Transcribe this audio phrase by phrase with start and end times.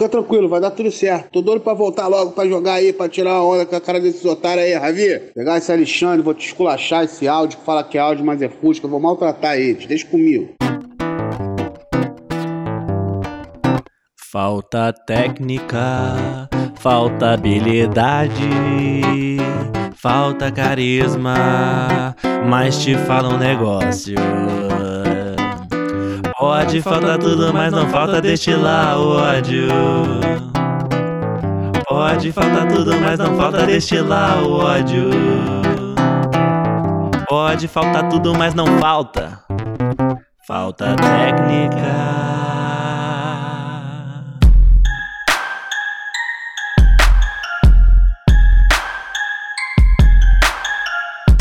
[0.00, 1.28] fica tranquilo, vai dar tudo certo.
[1.30, 4.00] Tô doido pra voltar logo pra jogar aí, pra tirar uma onda com a cara
[4.00, 5.20] desses otários aí, Ravi.
[5.34, 8.48] Pegar esse Alexandre, vou te esculachar esse áudio, que fala que é áudio, mas é
[8.48, 10.54] fusca, vou maltratar eles, deixa comigo.
[14.32, 18.48] Falta técnica, falta habilidade,
[19.96, 22.14] falta carisma,
[22.48, 24.14] mas te fala um negócio.
[26.40, 29.68] Pode faltar tudo, mas não falta destilar ódio.
[31.86, 35.10] Pode faltar tudo, mas não falta destilar ódio.
[37.28, 39.38] Pode faltar tudo, mas não falta.
[40.46, 42.39] Falta técnica.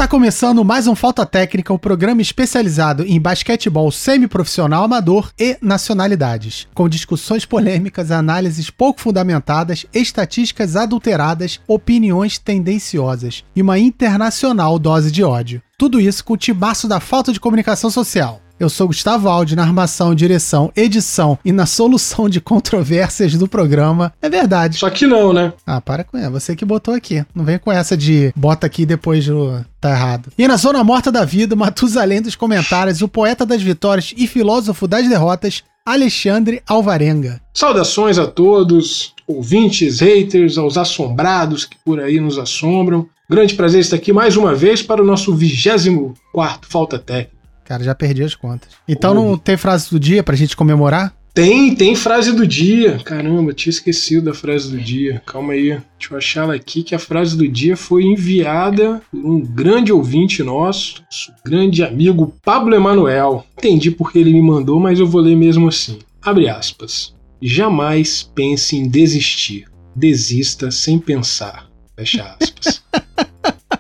[0.09, 6.68] Começando mais um Falta Técnica, o um programa especializado em basquetebol semiprofissional amador e nacionalidades,
[6.73, 15.24] com discussões polêmicas, análises pouco fundamentadas, estatísticas adulteradas, opiniões tendenciosas e uma internacional dose de
[15.24, 15.62] ódio.
[15.77, 18.41] Tudo isso com o tibaço da falta de comunicação social.
[18.60, 24.12] Eu sou Gustavo Aldi na armação, direção, edição e na solução de controvérsias do programa.
[24.21, 24.77] É verdade.
[24.77, 25.54] Só que não, né?
[25.66, 26.38] Ah, para com ela.
[26.38, 27.24] Você que botou aqui.
[27.34, 29.66] Não vem com essa de bota aqui depois do...
[29.79, 30.29] tá errado.
[30.38, 34.90] E na zona morta da vida, Matusalém dos comentários, o poeta das vitórias e filósofo
[34.90, 37.40] das derrotas, Alexandre Alvarenga.
[37.54, 43.07] Saudações a todos, ouvintes, haters, aos assombrados que por aí nos assombram.
[43.29, 47.38] Grande prazer estar aqui mais uma vez para o nosso 24 Falta Técnica.
[47.70, 48.67] Cara, já perdi as contas.
[48.87, 51.13] Então não tem frase do dia pra gente comemorar?
[51.35, 52.98] Tem, tem frase do dia.
[53.05, 55.21] Caramba, tinha esquecido da frase do dia.
[55.23, 55.79] Calma aí.
[55.99, 59.93] Deixa eu achar ela aqui, que a frase do dia foi enviada por um grande
[59.93, 63.45] ouvinte nosso, nosso grande amigo Pablo Emanuel.
[63.55, 66.00] Entendi porque ele me mandou, mas eu vou ler mesmo assim.
[66.23, 67.13] Abre aspas.
[67.39, 69.67] Jamais pense em desistir.
[69.95, 71.69] Desista sem pensar.
[71.95, 72.81] Fecha aspas.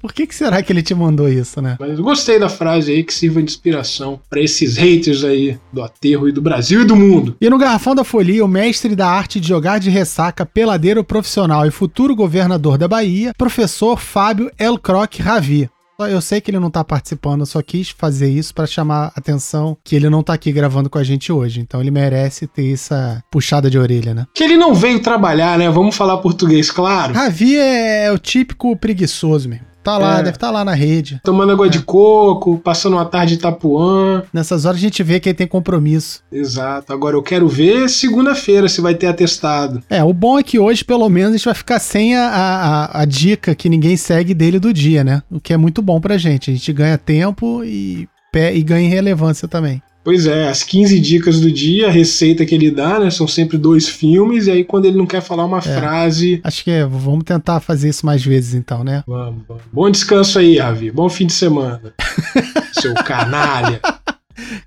[0.00, 1.76] Por que, que será que ele te mandou isso, né?
[1.78, 5.82] Mas eu gostei da frase aí que sirva de inspiração para esses haters aí do
[5.82, 7.36] aterro e do Brasil e do mundo.
[7.40, 11.66] E no Garrafão da Folia, o mestre da arte de jogar de ressaca, peladeiro profissional
[11.66, 15.68] e futuro governador da Bahia, professor Fábio Elcroc Ravi.
[16.08, 19.18] Eu sei que ele não tá participando, eu só quis fazer isso para chamar a
[19.18, 21.60] atenção que ele não tá aqui gravando com a gente hoje.
[21.60, 24.26] Então ele merece ter essa puxada de orelha, né?
[24.34, 25.68] Que ele não veio trabalhar, né?
[25.68, 27.12] Vamos falar português, claro.
[27.12, 29.69] Ravi é o típico preguiçoso mesmo.
[29.82, 30.22] Tá lá, é.
[30.22, 31.20] deve estar tá lá na rede.
[31.24, 31.70] Tomando água é.
[31.70, 34.22] de coco, passando uma tarde em Itapuã.
[34.32, 36.22] Nessas horas a gente vê quem tem compromisso.
[36.30, 36.92] Exato.
[36.92, 39.82] Agora eu quero ver segunda-feira se vai ter atestado.
[39.88, 43.00] É, o bom é que hoje, pelo menos, a gente vai ficar sem a, a,
[43.02, 45.22] a dica que ninguém segue dele do dia, né?
[45.30, 46.50] O que é muito bom pra gente.
[46.50, 48.08] A gente ganha tempo e,
[48.54, 49.82] e ganha relevância também.
[50.02, 53.10] Pois é, as 15 dicas do dia, a receita que ele dá, né?
[53.10, 56.40] São sempre dois filmes, e aí quando ele não quer falar uma é, frase.
[56.42, 59.04] Acho que é, vamos tentar fazer isso mais vezes então, né?
[59.06, 59.62] Vamos, vamos.
[59.70, 60.90] Bom descanso aí, Ravi.
[60.90, 61.92] Bom fim de semana.
[62.72, 63.80] Seu canalha.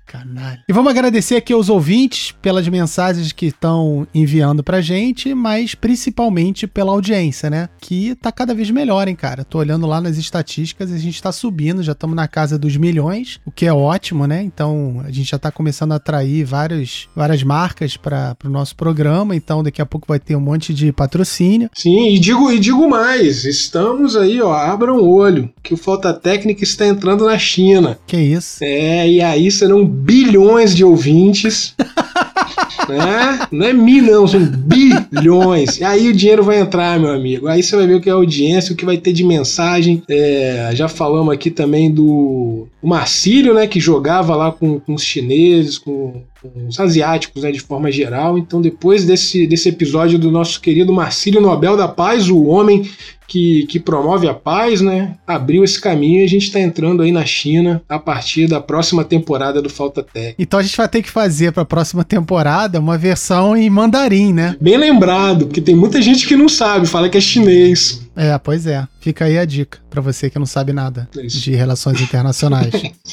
[0.06, 0.62] Canalha.
[0.68, 6.66] E vamos agradecer aqui aos ouvintes pelas mensagens que estão enviando pra gente, mas principalmente
[6.66, 7.68] pela audiência, né?
[7.80, 9.44] Que tá cada vez melhor, hein, cara?
[9.44, 12.76] Tô olhando lá nas estatísticas e a gente tá subindo, já estamos na casa dos
[12.76, 14.42] milhões, o que é ótimo, né?
[14.42, 19.34] Então a gente já tá começando a atrair vários, várias marcas para o nosso programa,
[19.34, 21.70] então daqui a pouco vai ter um monte de patrocínio.
[21.74, 26.12] Sim, e digo, e digo mais, estamos aí, ó, abram o olho, que o Falta
[26.12, 27.98] Técnica está entrando na China.
[28.06, 28.62] Que isso?
[28.62, 31.74] É, e aí serão bilhões de ouvintes.
[32.88, 33.46] né?
[33.50, 35.78] Não é mil, não, são bilhões.
[35.78, 37.48] E aí o dinheiro vai entrar, meu amigo.
[37.48, 40.02] Aí você vai ver o que é audiência, o que vai ter de mensagem.
[40.08, 43.66] É, já falamos aqui também do Marcílio, né?
[43.66, 46.22] Que jogava lá com, com os chineses, com
[46.68, 47.52] os asiáticos, né?
[47.52, 48.36] De forma geral.
[48.38, 52.90] Então, depois desse, desse episódio do nosso querido Marcílio Nobel da Paz, o homem
[53.26, 55.16] que, que promove a paz, né?
[55.26, 59.04] Abriu esse caminho e a gente está entrando aí na China a partir da próxima
[59.04, 60.34] temporada do Falta Tech.
[60.38, 64.32] Então a gente vai ter que fazer para a próxima temporada uma versão em mandarim,
[64.32, 64.56] né?
[64.60, 68.03] Bem lembrado, porque tem muita gente que não sabe, fala que é chinês.
[68.16, 68.86] É, pois é.
[69.00, 71.40] Fica aí a dica para você que não sabe nada Isso.
[71.40, 72.72] de relações internacionais.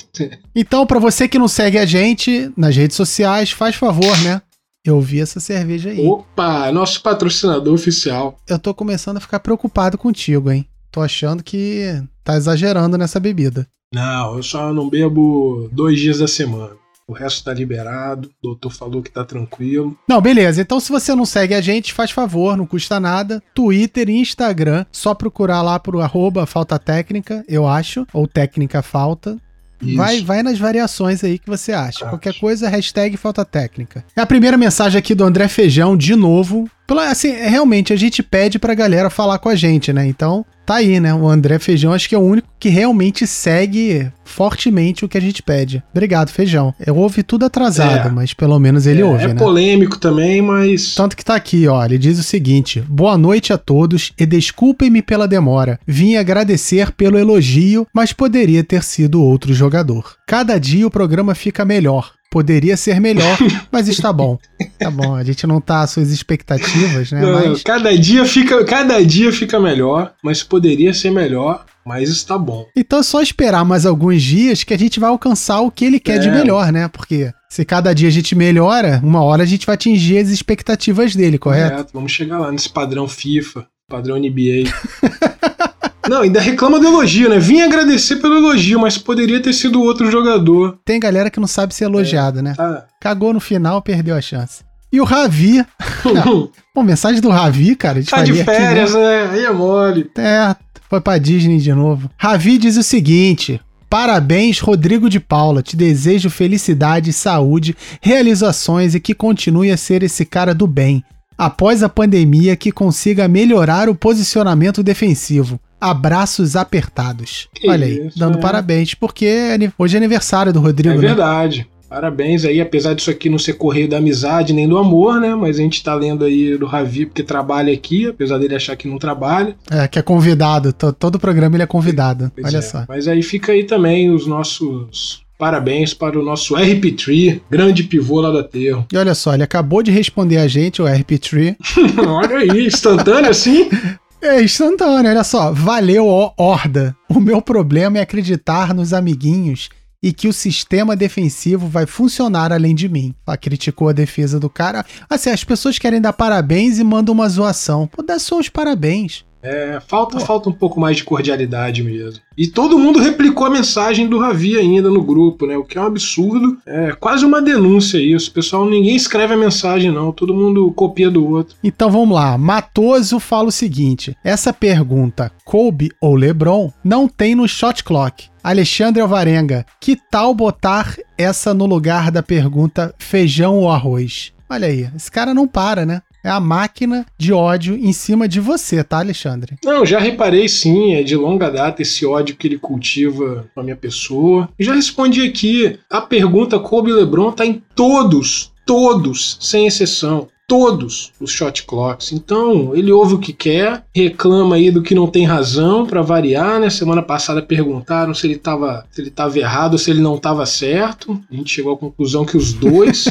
[0.56, 4.42] então, para você que não segue a gente nas redes sociais, faz favor, né?
[4.84, 6.06] Eu vi essa cerveja aí.
[6.08, 8.38] Opa, nosso patrocinador oficial.
[8.48, 10.66] Eu tô começando a ficar preocupado contigo, hein?
[10.92, 13.68] Tô achando que tá exagerando nessa bebida.
[13.94, 16.81] Não, eu só não bebo dois dias da semana.
[17.12, 19.98] O resto tá liberado, o doutor falou que tá tranquilo.
[20.08, 20.62] Não, beleza.
[20.62, 23.44] Então, se você não segue a gente, faz favor, não custa nada.
[23.54, 29.38] Twitter e Instagram, só procurar lá pro arroba falta técnica, eu acho, ou técnica falta
[29.82, 29.98] Isso.
[29.98, 32.06] Vai, vai nas variações aí que você acha.
[32.06, 34.06] Qualquer coisa, hashtag falta técnica.
[34.16, 36.70] É a primeira mensagem aqui do André Feijão, de novo.
[37.00, 40.06] Assim, é, realmente, a gente pede pra galera falar com a gente, né?
[40.08, 41.14] Então, tá aí, né?
[41.14, 45.22] O André Feijão acho que é o único que realmente segue fortemente o que a
[45.22, 45.84] gente pede.
[45.92, 46.74] Obrigado, Feijão.
[46.86, 48.12] Eu ouvi tudo atrasado, É.
[48.12, 49.34] mas pelo menos ele é, ouve, é né?
[49.36, 50.96] polêmico também, mas.
[50.96, 51.84] Tanto que tá aqui, ó.
[51.84, 55.80] Ele diz o seguinte: Boa noite a todos e desculpem-me pela demora.
[55.86, 60.16] Vim agradecer pelo elogio, mas poderia ter sido outro jogador.
[60.28, 62.12] Cada dia o programa fica melhor.
[62.32, 63.38] Poderia ser melhor,
[63.70, 64.38] mas está bom.
[64.80, 67.20] Tá bom, a gente não tá às suas expectativas, né?
[67.22, 72.38] Não, Mas cada, dia fica, cada dia fica melhor, mas poderia ser melhor, mas está
[72.38, 72.66] bom.
[72.74, 76.00] Então é só esperar mais alguns dias que a gente vai alcançar o que ele
[76.00, 76.32] quer de É.
[76.32, 76.88] melhor, né?
[76.88, 81.14] Porque se cada dia a gente melhora, uma hora a gente vai atingir as expectativas
[81.14, 81.88] dele, correto?
[81.94, 84.72] Vamos chegar lá nesse padrão FIFA, padrão NBA.
[86.12, 87.40] Não, ainda reclama do elogio, né?
[87.40, 90.78] Vim agradecer pelo elogio, mas poderia ter sido outro jogador.
[90.84, 92.54] Tem galera que não sabe ser elogiada, né?
[92.54, 92.86] Tá.
[93.00, 94.62] Cagou no final, perdeu a chance.
[94.92, 95.66] E o Ravi.
[96.76, 98.04] Pô, mensagem do Ravi, cara.
[98.04, 99.30] Tá de ler aqui, férias, né?
[99.32, 100.12] Aí é mole.
[100.18, 100.54] É,
[100.90, 102.12] foi pra Disney de novo.
[102.18, 105.64] Ravi diz o seguinte: Parabéns, Rodrigo de Paula.
[105.64, 111.06] Te desejo felicidade, saúde, realizações e que continue a ser esse cara do bem.
[111.44, 115.60] Após a pandemia, que consiga melhorar o posicionamento defensivo.
[115.80, 117.48] Abraços apertados.
[117.56, 118.42] Que Olha aí, isso, dando é.
[118.42, 121.02] parabéns, porque é hoje é aniversário do Rodrigo, É né?
[121.08, 121.68] verdade.
[121.90, 125.36] Parabéns aí, apesar disso aqui não ser correio da amizade nem do amor, né?
[125.36, 128.88] Mas a gente tá lendo aí do Ravi porque trabalha aqui, apesar dele achar que
[128.88, 129.58] não trabalha.
[129.70, 130.72] É, que é convidado.
[130.72, 132.32] to- Todo programa ele é convidado.
[132.34, 132.62] Pois Olha é.
[132.62, 132.86] só.
[132.88, 138.30] Mas aí fica aí também os nossos parabéns para o nosso RP3, grande pivô lá
[138.30, 138.86] da Terra.
[138.94, 141.56] E olha só, ele acabou de responder a gente, o RP3.
[142.08, 143.68] Olha aí, instantâneo assim.
[144.24, 145.52] É instantâneo, olha só.
[145.52, 146.96] Valeu, ó, Horda.
[147.10, 149.70] O meu problema é acreditar nos amiguinhos
[150.04, 153.16] e que o sistema defensivo vai funcionar além de mim.
[153.26, 154.86] Ah, criticou a defesa do cara.
[155.10, 157.88] Assim, as pessoas querem dar parabéns e mandam uma zoação.
[157.88, 159.26] Pô, dá só os parabéns.
[159.44, 162.22] É, falta, falta um pouco mais de cordialidade mesmo.
[162.38, 165.58] E todo mundo replicou a mensagem do Ravi ainda no grupo, né?
[165.58, 166.58] O que é um absurdo.
[166.66, 168.32] É quase uma denúncia isso.
[168.32, 170.12] Pessoal, ninguém escreve a mensagem, não.
[170.12, 171.56] Todo mundo copia do outro.
[171.64, 172.38] Então vamos lá.
[172.38, 178.30] Matoso fala o seguinte: essa pergunta, Kobe ou LeBron, não tem no shot clock.
[178.44, 184.34] Alexandre Alvarenga, que tal botar essa no lugar da pergunta feijão ou arroz?
[184.50, 186.02] Olha aí, esse cara não para, né?
[186.24, 189.58] É a máquina de ódio em cima de você, tá, Alexandre?
[189.64, 193.64] Não, já reparei sim, é de longa data esse ódio que ele cultiva com a
[193.64, 194.48] minha pessoa.
[194.60, 200.28] E já respondi aqui, a pergunta Kobe LeBron tá em todos, todos, sem exceção.
[200.48, 202.12] Todos os shot clocks.
[202.12, 206.60] Então, ele ouve o que quer, reclama aí do que não tem razão pra variar,
[206.60, 206.70] né?
[206.70, 211.18] Semana passada perguntaram se ele tava, se ele tava errado se ele não tava certo.
[211.32, 213.06] A gente chegou à conclusão que os dois.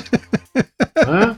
[1.09, 1.37] né?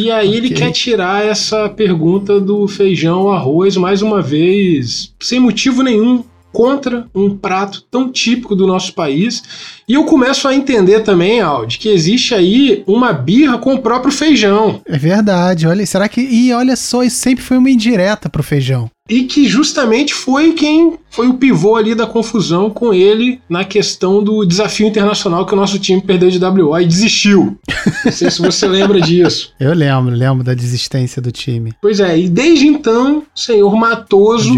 [0.00, 0.56] E aí ele Ok.
[0.56, 7.36] quer tirar essa pergunta do feijão arroz mais uma vez, sem motivo nenhum, contra um
[7.36, 9.42] prato tão típico do nosso país.
[9.90, 14.12] E eu começo a entender também, Aldi, que existe aí uma birra com o próprio
[14.12, 14.80] feijão.
[14.86, 16.20] É verdade, olha, será que.
[16.20, 18.88] E olha só, isso sempre foi uma indireta pro feijão.
[19.08, 24.22] E que justamente foi quem foi o pivô ali da confusão com ele na questão
[24.22, 27.58] do desafio internacional que o nosso time perdeu de WO e desistiu.
[28.04, 29.52] Não sei se você lembra disso.
[29.58, 31.72] Eu lembro, lembro da desistência do time.
[31.82, 34.56] Pois é, e desde então, o senhor Matoso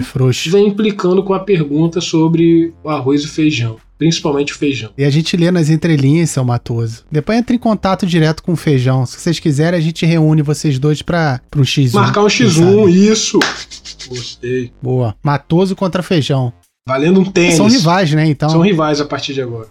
[0.48, 4.90] vem implicando com a pergunta sobre o arroz e feijão, principalmente o feijão.
[4.96, 7.04] E a gente lê nas entrelinhas, seu Matoso.
[7.10, 9.06] Depois entra em contato direto com o feijão.
[9.06, 11.92] Se vocês quiserem, a gente reúne vocês dois pra, pra um X1.
[11.94, 13.08] Marcar um quem X1, sabe.
[13.08, 13.38] isso.
[14.08, 14.72] Gostei.
[14.82, 15.14] Boa.
[15.22, 16.52] Matoso contra feijão.
[16.86, 17.54] Valendo um tênis.
[17.54, 18.26] São rivais, né?
[18.26, 18.50] Então.
[18.50, 19.68] São rivais a partir de agora.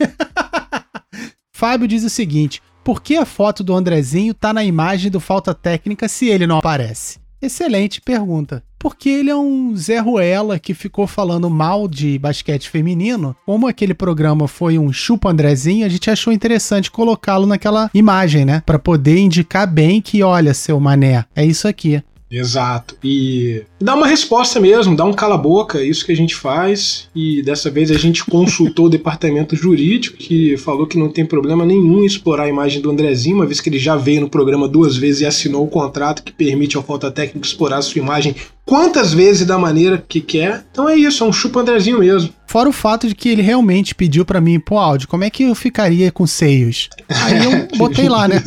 [1.54, 5.54] Fábio diz o seguinte: por que a foto do Andrezinho tá na imagem do Falta
[5.54, 7.18] Técnica se ele não aparece?
[7.40, 8.62] Excelente pergunta.
[8.84, 13.34] Porque ele é um Zé Ruela que ficou falando mal de basquete feminino.
[13.46, 18.62] Como aquele programa foi um chupa Andrezinho, a gente achou interessante colocá-lo naquela imagem, né?
[18.66, 22.02] Pra poder indicar bem que, olha, seu mané, é isso aqui.
[22.30, 22.96] Exato.
[23.02, 27.08] E dá uma resposta mesmo, dá um cala-boca, é isso que a gente faz.
[27.14, 31.64] E dessa vez a gente consultou o departamento jurídico, que falou que não tem problema
[31.64, 34.96] nenhum explorar a imagem do Andrezinho, uma vez que ele já veio no programa duas
[34.96, 39.12] vezes e assinou o contrato que permite ao falta técnico explorar a sua imagem quantas
[39.12, 40.64] vezes da maneira que quer.
[40.70, 42.32] Então é isso, é um chupa Andrezinho mesmo.
[42.46, 45.42] Fora o fato de que ele realmente pediu pra mim, pô, áudio, como é que
[45.44, 46.88] eu ficaria com seios?
[47.08, 48.42] Aí eu botei lá, né?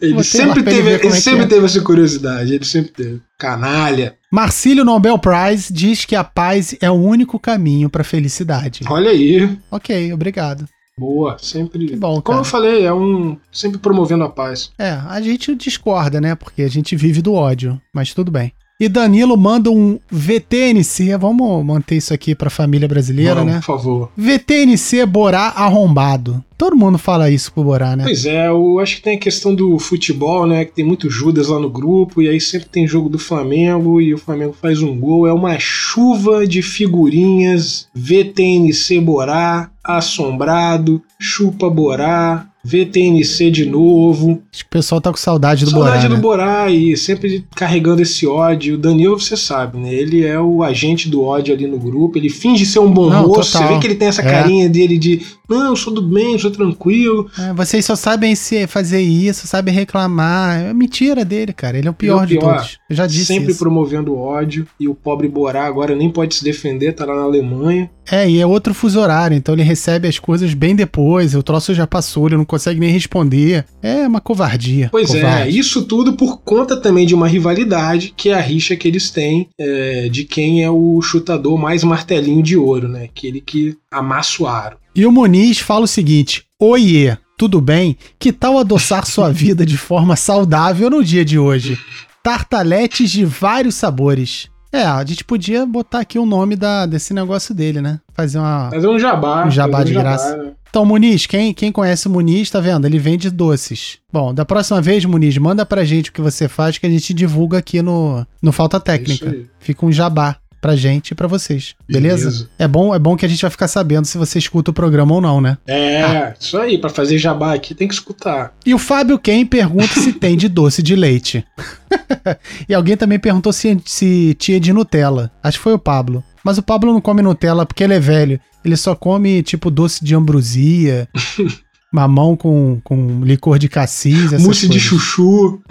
[0.00, 1.46] ele Botei sempre, ele teve, ele é sempre é.
[1.46, 3.20] teve essa curiosidade, ele sempre teve.
[3.38, 4.16] Canalha.
[4.32, 8.84] Marcílio Nobel Prize diz que a paz é o único caminho pra felicidade.
[8.88, 9.56] Olha aí.
[9.70, 10.66] Ok, obrigado.
[10.98, 11.86] Boa, sempre.
[11.86, 12.38] Que bom, Como cara.
[12.38, 13.36] eu falei, é um.
[13.50, 14.70] Sempre promovendo a paz.
[14.78, 16.34] É, a gente discorda, né?
[16.36, 18.52] Porque a gente vive do ódio, mas tudo bem.
[18.80, 23.58] E Danilo manda um VTNC, vamos manter isso aqui pra família brasileira, Vamos, né?
[23.60, 24.12] Por favor.
[24.16, 26.44] VTNC Borá arrombado.
[26.58, 28.02] Todo mundo fala isso pro Borá, né?
[28.02, 30.64] Pois é, eu acho que tem a questão do futebol, né?
[30.64, 34.12] Que tem muito Judas lá no grupo, e aí sempre tem jogo do Flamengo, e
[34.12, 35.26] o Flamengo faz um gol.
[35.26, 44.40] É uma chuva de figurinhas, VTNC Borá, assombrado, chupa Borá, VTNC de novo.
[44.52, 46.20] Acho que o pessoal tá com saudade do Saudade Borá, do né?
[46.20, 48.74] Borá e sempre carregando esse ódio.
[48.74, 49.92] O Danilo, você sabe, né?
[49.92, 52.16] Ele é o agente do ódio ali no grupo.
[52.16, 53.52] Ele finge ser um bom Não, moço.
[53.52, 53.68] total.
[53.68, 54.30] Você vê que ele tem essa É.
[54.30, 57.30] carinha dele de não, sou do bem, sou tranquilo.
[57.38, 60.60] É, vocês só sabem se fazer isso, sabem reclamar.
[60.60, 61.76] É mentira dele, cara.
[61.76, 62.56] Ele é o é o pior de pior.
[62.56, 62.78] todos.
[62.88, 63.58] Eu já disse sempre isso.
[63.58, 64.66] promovendo ódio.
[64.80, 67.90] E o pobre Borá agora nem pode se defender, tá lá na Alemanha.
[68.10, 71.34] É, e é outro fuso horário, então ele recebe as coisas bem depois.
[71.34, 73.64] O troço já passou, ele não consegue nem responder.
[73.82, 74.88] É uma covardia.
[74.90, 75.58] Pois é, covarde.
[75.58, 79.48] isso tudo por conta também de uma rivalidade, que é a rixa que eles têm
[79.58, 83.04] é, de quem é o chutador mais martelinho de ouro, né?
[83.04, 84.76] Aquele que amassa o aro.
[84.94, 87.96] E o Muniz fala o seguinte: Oiê, tudo bem?
[88.18, 91.78] Que tal adoçar sua vida de forma saudável no dia de hoje?
[92.22, 94.48] Tartaletes de vários sabores.
[94.72, 98.00] É, a gente podia botar aqui o nome da, desse negócio dele, né?
[98.12, 98.70] Fazer uma.
[98.70, 99.46] Fazer um jabá.
[99.46, 100.36] Um jabá de graça.
[100.36, 100.52] né?
[100.68, 102.84] Então, Muniz, quem, quem conhece o Muniz, tá vendo?
[102.84, 103.98] Ele vende doces.
[104.12, 107.14] Bom, da próxima vez, Muniz, manda pra gente o que você faz que a gente
[107.14, 109.26] divulga aqui no, no Falta Técnica.
[109.26, 109.46] Isso aí.
[109.60, 111.74] Fica um jabá pra gente e pra vocês.
[111.86, 112.24] Beleza?
[112.30, 112.48] Beleza.
[112.58, 115.14] É bom, é bom que a gente vai ficar sabendo se você escuta o programa
[115.14, 115.58] ou não, né?
[115.66, 116.34] É, Ah.
[116.40, 118.54] isso aí, pra fazer jabá aqui tem que escutar.
[118.64, 121.44] E o Fábio Ken pergunta se tem de doce de leite.
[122.66, 125.30] e alguém também perguntou se, se tinha de Nutella.
[125.42, 126.24] Acho que foi o Pablo.
[126.42, 128.40] Mas o Pablo não come Nutella porque ele é velho.
[128.64, 131.06] Ele só come, tipo, doce de ambrosia,
[131.94, 134.82] mamão com, com licor de cassis, Mousse de coisas.
[134.82, 135.60] chuchu.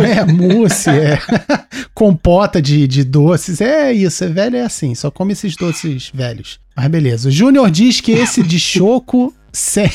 [0.00, 1.18] É, mousse, é.
[1.94, 3.60] Compota de, de doces.
[3.60, 4.94] É isso, é velho é assim.
[4.94, 6.58] Só come esses doces velhos.
[6.74, 7.28] Mas beleza.
[7.28, 9.90] O Júnior diz que esse de choco sem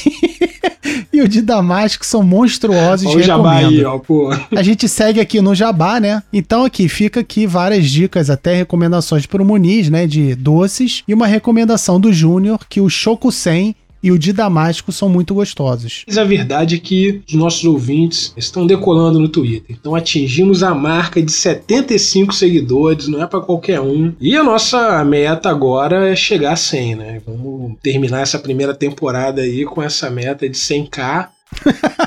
[1.11, 3.07] e o de damasco são monstruosos.
[3.07, 3.79] Olha o jabá recomendo.
[3.79, 4.29] aí, ó, pô.
[4.55, 6.23] A gente segue aqui no Jabá, né?
[6.31, 10.07] Então aqui fica aqui várias dicas, até recomendações pro Muniz, né?
[10.07, 14.91] De doces e uma recomendação do Júnior que o Choco 100 e o de Damasco
[14.91, 16.03] são muito gostosos.
[16.05, 19.75] Mas a verdade é que os nossos ouvintes estão decolando no Twitter.
[19.77, 24.13] Então atingimos a marca de 75 seguidores, não é pra qualquer um.
[24.21, 27.21] E a nossa meta agora é chegar a 100, né?
[27.25, 31.29] Vamos terminar essa primeira temporada aí com essa meta de 100k.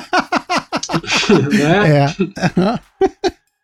[1.52, 2.06] né?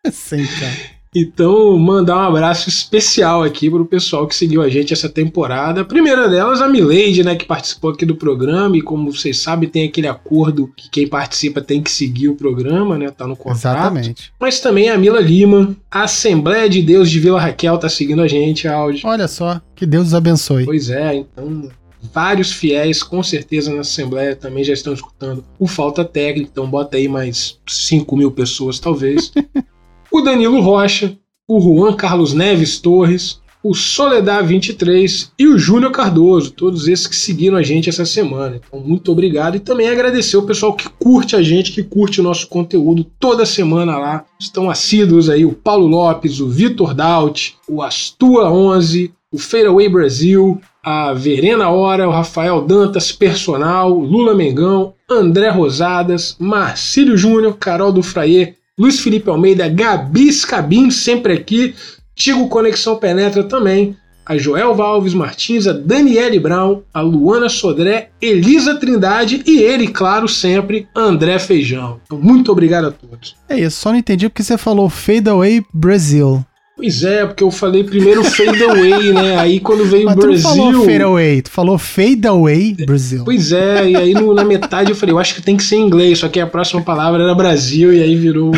[0.03, 0.11] É.
[0.11, 0.95] Sim, cara.
[1.17, 5.79] Então, mandar um abraço especial aqui pro pessoal que seguiu a gente essa temporada.
[5.79, 8.75] A primeira delas, a Milady, né, que participou aqui do programa.
[8.75, 12.97] E como vocês sabem, tem aquele acordo que quem participa tem que seguir o programa,
[12.97, 13.09] né?
[13.09, 13.77] Tá no contrato.
[13.77, 14.33] Exatamente.
[14.37, 18.27] Mas também a Mila Lima, a Assembleia de Deus de Vila Raquel tá seguindo a
[18.27, 19.07] gente, áudio.
[19.07, 20.65] Olha só, que Deus os abençoe.
[20.65, 21.69] Pois é, então
[22.13, 26.97] vários fiéis com certeza na Assembleia também já estão escutando o Falta Técnica, então bota
[26.97, 29.31] aí mais 5 mil pessoas talvez.
[30.11, 36.51] o Danilo Rocha, o Juan Carlos Neves Torres, o Soledad 23 e o Júnior Cardoso,
[36.51, 38.61] todos esses que seguiram a gente essa semana.
[38.63, 42.23] Então, muito obrigado e também agradecer o pessoal que curte a gente, que curte o
[42.23, 44.23] nosso conteúdo toda semana lá.
[44.39, 50.61] Estão assíduos aí o Paulo Lopes, o Vitor Daut, o Astua 11, o Fadeaway Brasil,
[50.83, 58.03] a Verena Hora, o Rafael Dantas, Personal, Lula Mengão, André Rosadas, Marcílio Júnior, Carol do
[58.03, 61.73] Fraie, Luiz Felipe Almeida, Gabi Scabin, sempre aqui,
[62.13, 68.75] Tigo Conexão Penetra também, a Joel Valves Martins, a Daniele Brown, a Luana Sodré, Elisa
[68.75, 72.01] Trindade e ele, claro, sempre, André Feijão.
[72.05, 73.37] Então, muito obrigado a todos.
[73.47, 76.45] É isso, só não entendi porque você falou Fade Away Brasil.
[76.77, 79.37] Pois é, porque eu falei primeiro Fade Away, né?
[79.37, 80.49] Aí quando veio o Mas tu não Brasil.
[80.49, 83.21] falou Fade Away, tu falou Fade Away Brasil.
[83.23, 85.77] Pois é, e aí no- na metade eu falei, eu acho que tem que ser
[85.77, 88.51] em inglês, só que a próxima palavra era Brasil, e aí virou.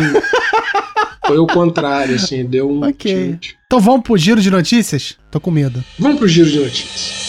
[1.26, 2.84] Foi o contrário, assim, deu um.
[2.88, 3.12] Ok.
[3.38, 3.52] tilt.
[3.66, 5.14] Então vamos pro giro de notícias?
[5.30, 5.84] Tô com medo.
[5.98, 7.28] Vamos pro giro de notícias.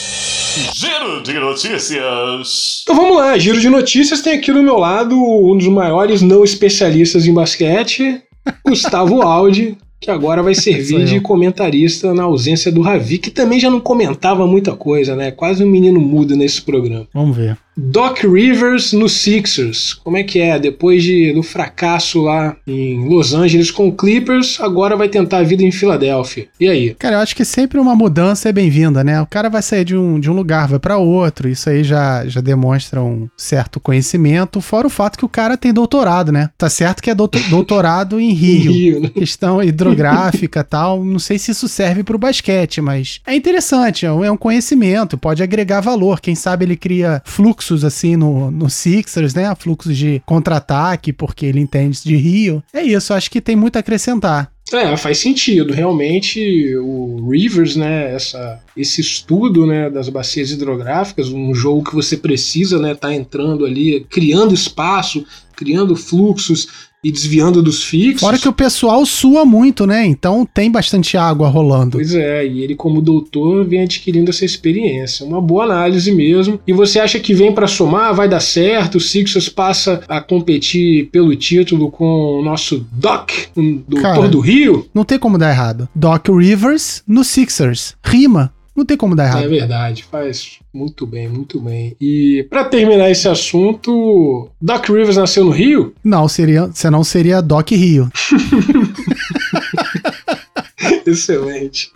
[0.74, 2.82] Giro de notícias.
[2.84, 6.44] Então vamos lá, giro de notícias tem aqui do meu lado um dos maiores não
[6.44, 8.22] especialistas em basquete,
[8.66, 13.60] Gustavo Aldi, que agora vai Sou servir de comentarista na ausência do Ravi, que também
[13.60, 15.32] já não comentava muita coisa, né?
[15.32, 17.08] Quase um menino mudo nesse programa.
[17.14, 17.58] Vamos ver.
[17.80, 19.94] Doc Rivers no Sixers.
[19.94, 20.60] Como é que é?
[20.60, 25.44] Depois de, do fracasso lá em Los Angeles com o Clippers, agora vai tentar a
[25.44, 26.48] vida em Filadélfia.
[26.60, 26.94] E aí?
[26.96, 29.22] Cara, eu acho que sempre uma mudança é bem-vinda, né?
[29.22, 31.48] O cara vai sair de um, de um lugar, vai para outro.
[31.48, 34.60] Isso aí já, já demonstra um certo conhecimento.
[34.60, 36.50] Fora o fato que o cara tem doutorado, né?
[36.58, 38.72] Tá certo que é doutor, doutorado em Rio.
[38.72, 39.10] Rio, né?
[39.10, 41.04] Questão hidrográfica tal.
[41.06, 44.06] Não sei se isso serve pro basquete, mas é interessante.
[44.06, 46.20] É um é conhecimento, pode agregar valor.
[46.20, 47.22] Quem sabe ele cria
[47.70, 49.54] fluxos assim no, no Sixers, né?
[49.56, 52.64] Fluxos de contra-ataque, porque ele entende de Rio.
[52.74, 54.52] É isso, acho que tem muito a acrescentar.
[54.72, 55.74] É, faz sentido.
[55.74, 62.16] Realmente, o Rivers, né, essa, esse estudo né, das bacias hidrográficas, um jogo que você
[62.16, 68.22] precisa né, tá entrando ali, criando espaço, criando fluxos e desviando dos fixos.
[68.22, 70.06] Fora que o pessoal sua muito, né?
[70.06, 71.92] Então tem bastante água rolando.
[71.92, 75.26] Pois é, e ele como doutor vem adquirindo essa experiência.
[75.26, 76.60] Uma boa análise mesmo.
[76.68, 78.96] E você acha que vem para somar, vai dar certo?
[78.96, 84.40] O Sixers passa a competir pelo título com o nosso Doc, um doutor Cara, do
[84.40, 84.86] Rio?
[84.94, 85.88] Não tem como dar errado.
[85.96, 87.96] Doc Rivers no Sixers.
[88.04, 88.54] Rima.
[88.80, 89.44] Não tem como dar errado.
[89.44, 91.98] É verdade, faz muito bem, muito bem.
[92.00, 95.94] E para terminar esse assunto, Doc Rivers nasceu no Rio?
[96.02, 98.10] Não, seria, senão seria Doc Rio.
[101.06, 101.92] Excelente.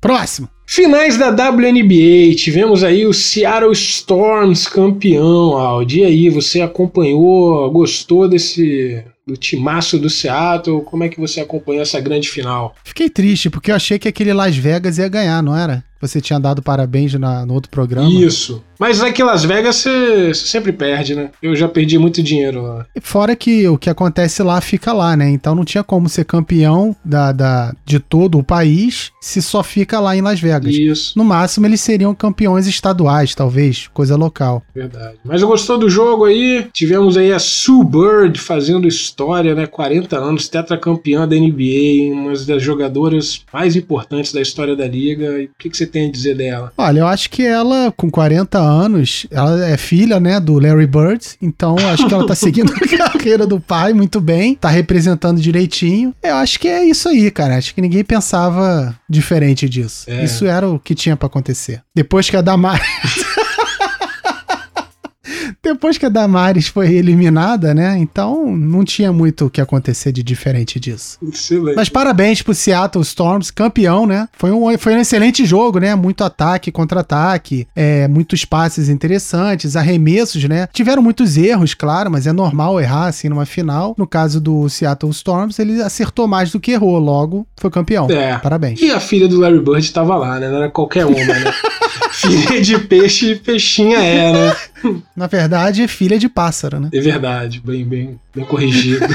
[0.00, 0.48] Próximo.
[0.64, 5.98] Finais da WNBA, tivemos aí o Seattle Storms campeão, Aldi.
[5.98, 10.82] E aí, você acompanhou, gostou desse do timaço do Seattle?
[10.82, 12.76] Como é que você acompanhou essa grande final?
[12.84, 15.89] Fiquei triste, porque eu achei que aquele Las Vegas ia ganhar, não era?
[16.00, 18.10] Você tinha dado parabéns na, no outro programa.
[18.10, 18.62] Isso.
[18.80, 21.30] Mas aqui em Las Vegas você sempre perde, né?
[21.42, 22.86] Eu já perdi muito dinheiro lá.
[22.96, 25.28] E Fora que o que acontece lá fica lá, né?
[25.28, 30.00] Então não tinha como ser campeão da, da, de todo o país se só fica
[30.00, 30.74] lá em Las Vegas.
[30.74, 34.62] Isso, No máximo, eles seriam campeões estaduais, talvez, coisa local.
[34.74, 35.18] verdade.
[35.22, 36.66] Mas eu gostou do jogo aí.
[36.72, 39.66] Tivemos aí a Sue Bird fazendo história, né?
[39.66, 45.38] 40 anos, tetracampeã da NBA, uma das jogadoras mais importantes da história da liga.
[45.38, 46.72] E o que, que você tem a dizer dela?
[46.76, 51.24] Olha, eu acho que ela, com 40 anos, ela é filha, né, do Larry Bird,
[51.40, 56.14] então acho que ela tá seguindo a carreira do pai muito bem, tá representando direitinho.
[56.22, 57.56] Eu acho que é isso aí, cara.
[57.56, 60.04] Acho que ninguém pensava diferente disso.
[60.08, 60.24] É.
[60.24, 61.82] Isso era o que tinha pra acontecer.
[61.94, 62.86] Depois que a Damares.
[65.62, 67.96] Depois que a Damares foi eliminada, né?
[67.98, 71.18] Então não tinha muito o que acontecer de diferente disso.
[71.22, 71.76] Excelente.
[71.76, 74.26] Mas parabéns pro Seattle Storms, campeão, né?
[74.32, 75.94] Foi um, foi um excelente jogo, né?
[75.94, 80.66] Muito ataque, contra-ataque, é, muitos passes interessantes, arremessos, né?
[80.72, 83.94] Tiveram muitos erros, claro, mas é normal errar assim numa final.
[83.98, 88.08] No caso do Seattle Storms, ele acertou mais do que errou, logo foi campeão.
[88.10, 88.38] É.
[88.38, 88.80] Parabéns.
[88.80, 90.48] E a filha do Larry Bird tava lá, né?
[90.48, 91.52] Não era qualquer uma, né?
[92.10, 94.56] filha de peixe, peixinha é, né?
[95.14, 96.88] Na verdade, é filha de pássaro, né?
[96.92, 99.06] É verdade, bem, bem, bem corrigido.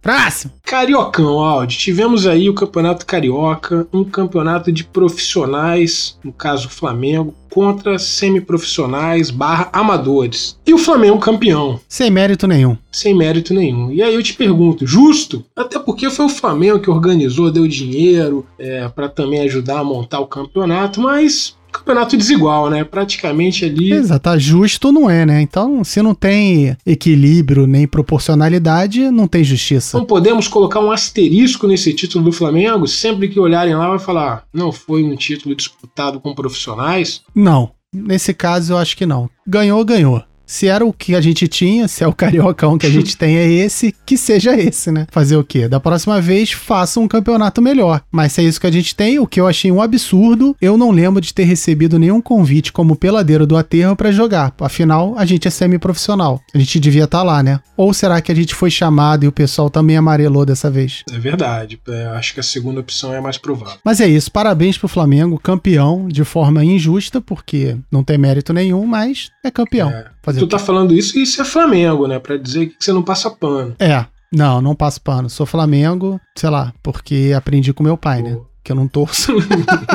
[0.00, 0.52] Próximo!
[0.64, 1.76] Cariocão, Aldi.
[1.76, 9.30] Tivemos aí o Campeonato Carioca, um campeonato de profissionais, no caso o Flamengo, contra semiprofissionais
[9.30, 10.58] barra amadores.
[10.66, 12.76] E o Flamengo campeão, Sem mérito nenhum.
[12.90, 13.90] sem mérito nenhum.
[13.90, 15.44] E aí eu te pergunto, justo?
[15.54, 20.20] Até porque foi o Flamengo que organizou, deu dinheiro é, para também ajudar a montar
[20.20, 22.84] o campeonato, mas campeonato desigual, né?
[22.84, 23.92] Praticamente ali.
[23.92, 25.40] Exato, tá justo não é, né?
[25.40, 29.98] Então, se não tem equilíbrio nem proporcionalidade, não tem justiça.
[29.98, 32.86] Não podemos colocar um asterisco nesse título do Flamengo.
[32.86, 37.22] Sempre que olharem lá, vai falar: não foi um título disputado com profissionais.
[37.34, 37.70] Não.
[37.92, 39.30] Nesse caso, eu acho que não.
[39.46, 40.22] Ganhou, ganhou.
[40.48, 43.36] Se era o que a gente tinha, se é o cariocão que a gente tem
[43.36, 45.06] é esse, que seja esse, né?
[45.10, 45.68] Fazer o quê?
[45.68, 48.00] Da próxima vez, faça um campeonato melhor.
[48.10, 50.78] Mas se é isso que a gente tem, o que eu achei um absurdo, eu
[50.78, 54.54] não lembro de ter recebido nenhum convite como peladeiro do aterro pra jogar.
[54.58, 56.40] Afinal, a gente é semi-profissional.
[56.54, 57.60] A gente devia estar lá, né?
[57.76, 61.04] Ou será que a gente foi chamado e o pessoal também amarelou dessa vez?
[61.12, 61.78] É verdade.
[61.86, 63.78] É, acho que a segunda opção é mais provável.
[63.84, 68.86] Mas é isso, parabéns pro Flamengo, campeão de forma injusta, porque não tem mérito nenhum,
[68.86, 69.90] mas é campeão.
[69.90, 70.06] É.
[70.28, 72.18] Fazer Tu tá falando isso e isso é Flamengo, né?
[72.18, 73.74] Pra dizer que você não passa pano.
[73.78, 75.30] É, não, não passo pano.
[75.30, 78.36] Sou Flamengo, sei lá, porque aprendi com meu pai, né?
[78.62, 79.32] Que eu não torço.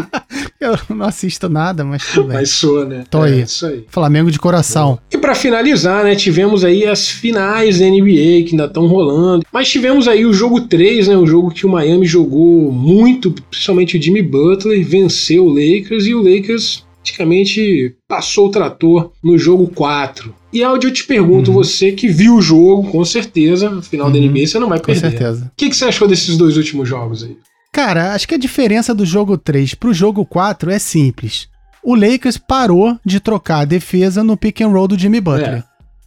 [0.60, 2.38] eu não assisto nada, mas tudo bem.
[2.38, 3.04] Mas soa, né?
[3.12, 3.41] Tô é, aí.
[3.43, 3.86] Isso aí.
[3.88, 4.98] Flamengo de coração.
[5.12, 9.46] E pra finalizar, né, tivemos aí as finais da NBA que ainda estão rolando.
[9.52, 14.00] Mas tivemos aí o jogo 3, né, o jogo que o Miami jogou muito, principalmente
[14.00, 19.68] o Jimmy Butler, venceu o Lakers e o Lakers praticamente passou o trator no jogo
[19.68, 20.34] 4.
[20.54, 24.18] E Aldi, eu te pergunto, você que viu o jogo, com certeza, no final da
[24.18, 24.26] Uhum.
[24.30, 25.02] NBA você não vai Com perder.
[25.12, 25.46] certeza.
[25.46, 27.36] O que, que você achou desses dois últimos jogos aí?
[27.74, 31.48] Cara, acho que a diferença do jogo 3 pro jogo 4 é simples.
[31.84, 35.56] O Lakers parou de trocar a defesa no pick and roll do Jimmy Butler.
[35.56, 35.63] É.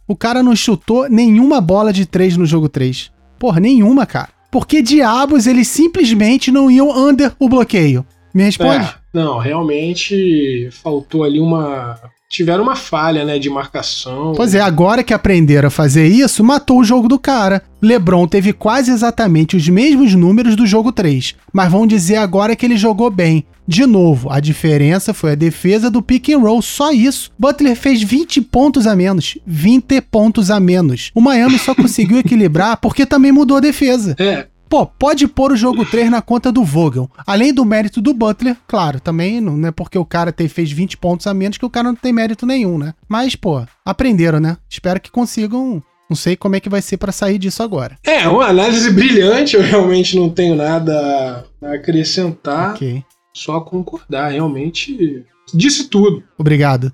[0.07, 3.11] O cara não chutou nenhuma bola de três no jogo 3.
[3.37, 4.29] Porra, nenhuma, cara.
[4.49, 8.05] Por que diabos eles simplesmente não iam under o bloqueio?
[8.33, 8.85] Me responde.
[8.85, 11.99] É, não, realmente faltou ali uma.
[12.29, 14.33] Tiveram uma falha, né, de marcação.
[14.35, 17.63] Pois é, agora que aprenderam a fazer isso, matou o jogo do cara.
[17.81, 22.65] LeBron teve quase exatamente os mesmos números do jogo 3, mas vão dizer agora que
[22.65, 23.45] ele jogou bem.
[23.65, 27.31] De novo, a diferença foi a defesa do pick and roll, só isso.
[27.39, 31.11] Butler fez 20 pontos a menos, 20 pontos a menos.
[31.15, 34.15] O Miami só conseguiu equilibrar porque também mudou a defesa.
[34.19, 37.09] É, Pô, pode pôr o jogo 3 na conta do Vogel.
[37.25, 40.97] Além do mérito do Butler, claro, também não é porque o cara te, fez 20
[40.97, 42.93] pontos a menos que o cara não tem mérito nenhum, né?
[43.07, 44.57] Mas, pô, aprenderam, né?
[44.69, 45.81] Espero que consigam.
[46.09, 47.97] Não sei como é que vai ser pra sair disso agora.
[48.05, 53.03] é uma análise brilhante, eu realmente não tenho nada a acrescentar, Ok.
[53.33, 56.23] só concordar, realmente disse tudo.
[56.37, 56.93] Obrigado.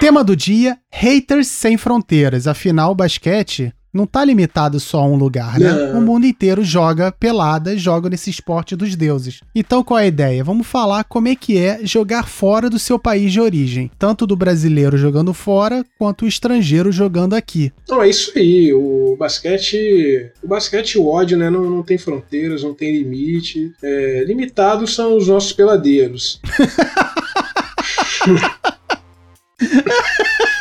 [0.00, 2.46] Tema do dia: haters sem fronteiras.
[2.46, 5.72] Afinal, o basquete não tá limitado só a um lugar, né?
[5.72, 5.98] Não.
[5.98, 9.40] O mundo inteiro joga pelada, joga nesse esporte dos deuses.
[9.54, 10.44] Então, qual é a ideia?
[10.44, 13.90] Vamos falar como é que é jogar fora do seu país de origem.
[13.98, 17.72] Tanto do brasileiro jogando fora, quanto o estrangeiro jogando aqui.
[17.88, 18.72] Não, é isso aí.
[18.72, 20.30] O basquete.
[20.42, 21.50] O basquete, o ódio, né?
[21.50, 23.72] Não, não tem fronteiras, não tem limite.
[23.82, 26.40] É, limitados são os nossos peladeiros.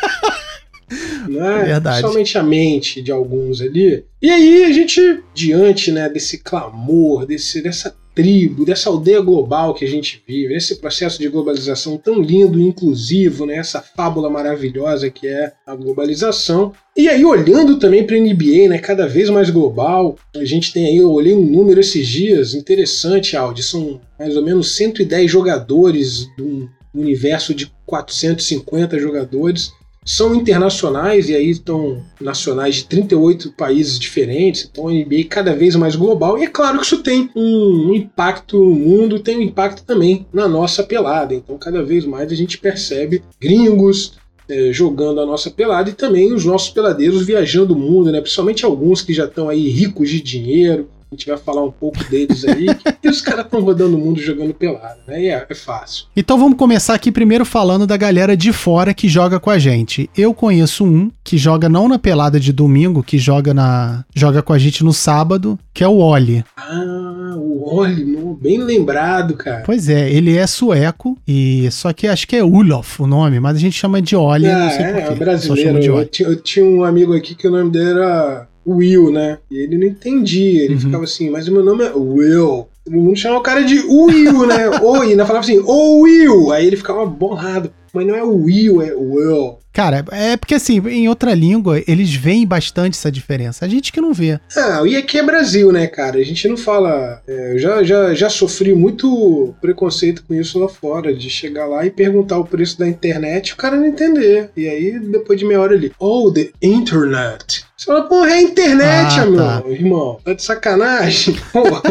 [1.30, 1.64] né?
[1.66, 2.02] Verdade.
[2.02, 4.04] Somente a mente de alguns ali.
[4.22, 9.86] E aí a gente, diante né, desse clamor, desse, dessa tribo, dessa aldeia global que
[9.86, 15.10] a gente vive, esse processo de globalização tão lindo e inclusivo, né, essa fábula maravilhosa
[15.10, 16.74] que é a globalização.
[16.98, 20.86] E aí, olhando também para a NBA, né, cada vez mais global, a gente tem
[20.86, 26.28] aí, eu olhei um número esses dias, interessante, Aldi, são mais ou menos 110 jogadores
[26.36, 29.72] de um universo de 450 jogadores
[30.04, 35.76] são internacionais e aí estão nacionais de 38 países diferentes, então a NBA cada vez
[35.76, 36.38] mais global.
[36.38, 40.48] E é claro que isso tem um impacto no mundo, tem um impacto também na
[40.48, 41.34] nossa pelada.
[41.34, 44.18] Então cada vez mais a gente percebe gringos
[44.50, 48.20] eh, jogando a nossa pelada e também os nossos peladeiros viajando o mundo, né?
[48.20, 50.90] Principalmente alguns que já estão aí ricos de dinheiro.
[51.12, 52.68] A gente vai falar um pouco deles aí.
[53.04, 55.24] e os caras estão rodando o mundo jogando pelada, né?
[55.24, 56.06] E é, é fácil.
[56.16, 60.08] Então vamos começar aqui primeiro falando da galera de fora que joga com a gente.
[60.16, 64.54] Eu conheço um que joga não na pelada de domingo, que joga na joga com
[64.54, 66.44] a gente no sábado, que é o Oli.
[66.56, 69.64] Ah, o Oli, não, bem lembrado, cara.
[69.66, 73.58] Pois é, ele é sueco e só que acho que é Ulof o nome, mas
[73.58, 75.80] a gente chama de Oli, não Ah, sei é, é brasileiro.
[75.84, 79.38] Eu, eu tinha um amigo aqui que o nome dele era Will, né?
[79.52, 80.64] E ele não entendia.
[80.64, 80.80] Ele Uhum.
[80.80, 82.68] ficava assim, mas o meu nome é Will.
[82.86, 84.80] Todo mundo chamava o cara de Will, né?
[84.82, 86.52] Ou e ainda falava assim, ô Will.
[86.52, 87.72] Aí ele ficava bolado.
[87.94, 89.58] Mas não é Will, é Will.
[89.72, 93.64] Cara, é porque assim, em outra língua, eles veem bastante essa diferença.
[93.64, 94.40] A gente que não vê.
[94.58, 96.18] Ah, e aqui é Brasil, né, cara?
[96.18, 97.22] A gente não fala.
[97.28, 101.86] é, eu já, já, já sofri muito preconceito com isso lá fora, de chegar lá
[101.86, 104.50] e perguntar o preço da internet e o cara não entender.
[104.58, 107.64] E aí, depois de meia hora ele, oh, the internet.
[107.78, 109.64] Você fala, porra, é internet, Ah, meu tá.
[109.70, 110.20] irmão.
[110.26, 111.36] Tá de sacanagem?
[111.54, 111.82] Porra,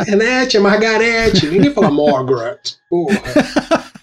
[0.00, 1.46] internet é Margarete.
[1.46, 2.58] Ninguém fala Margaret.
[2.90, 3.18] Porra.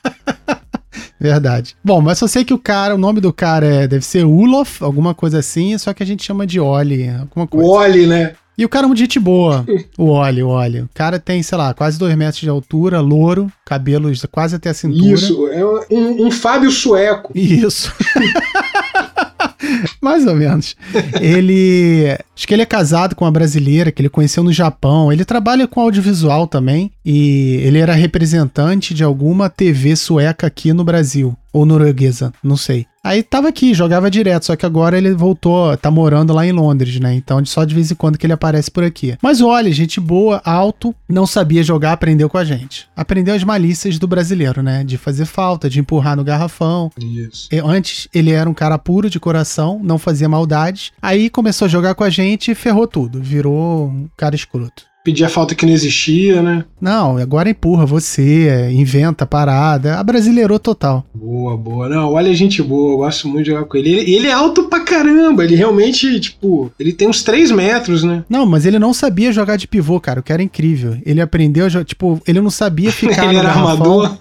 [1.19, 1.75] Verdade.
[1.83, 4.83] Bom, mas só sei que o cara, o nome do cara é, deve ser Ulof,
[4.83, 7.67] alguma coisa assim, só que a gente chama de Oli, alguma O coisa.
[7.69, 8.33] Oli, né?
[8.57, 9.63] E o cara é muito gente boa,
[9.97, 10.81] o Oli, o Oli.
[10.81, 14.73] O cara tem, sei lá, quase dois metros de altura, louro, cabelos quase até a
[14.73, 15.13] cintura.
[15.13, 17.31] Isso, é um, um Fábio sueco.
[17.35, 17.93] Isso.
[20.01, 20.75] Mais ou menos.
[21.19, 22.15] Ele.
[22.35, 25.11] Acho que ele é casado com uma brasileira que ele conheceu no Japão.
[25.11, 26.91] Ele trabalha com audiovisual também.
[27.05, 31.35] E ele era representante de alguma TV sueca aqui no Brasil.
[31.57, 32.85] Ou norueguesa, não sei.
[33.03, 36.99] Aí tava aqui, jogava direto, só que agora ele voltou, tá morando lá em Londres,
[36.99, 37.15] né?
[37.15, 39.17] Então só de vez em quando que ele aparece por aqui.
[39.23, 42.87] Mas olha, gente boa, alto, não sabia jogar, aprendeu com a gente.
[42.95, 44.83] Aprendeu as malícias do brasileiro, né?
[44.83, 47.49] De fazer falta, de empurrar no garrafão, Isso.
[47.51, 50.91] e Antes ele era um cara puro de coração, não fazia maldades.
[51.01, 53.19] Aí começou a jogar com a gente e ferrou tudo.
[53.19, 54.83] Virou um cara escroto.
[55.07, 56.65] Pedia falta que não existia, né?
[56.81, 59.97] Não, agora empurra você, é, inventa parada.
[59.97, 61.05] A brasileirou total.
[61.15, 61.87] Boa, boa.
[61.87, 63.89] Não, olha, gente boa, eu gosto muito de jogar com ele.
[63.89, 64.13] ele.
[64.13, 68.25] Ele é alto pra caramba, ele realmente, tipo, ele tem uns 3 metros, né?
[68.29, 70.97] Não, mas ele não sabia jogar de pivô, cara, o que era incrível.
[71.05, 74.17] Ele aprendeu, a tipo, ele não sabia ficar ele era armador.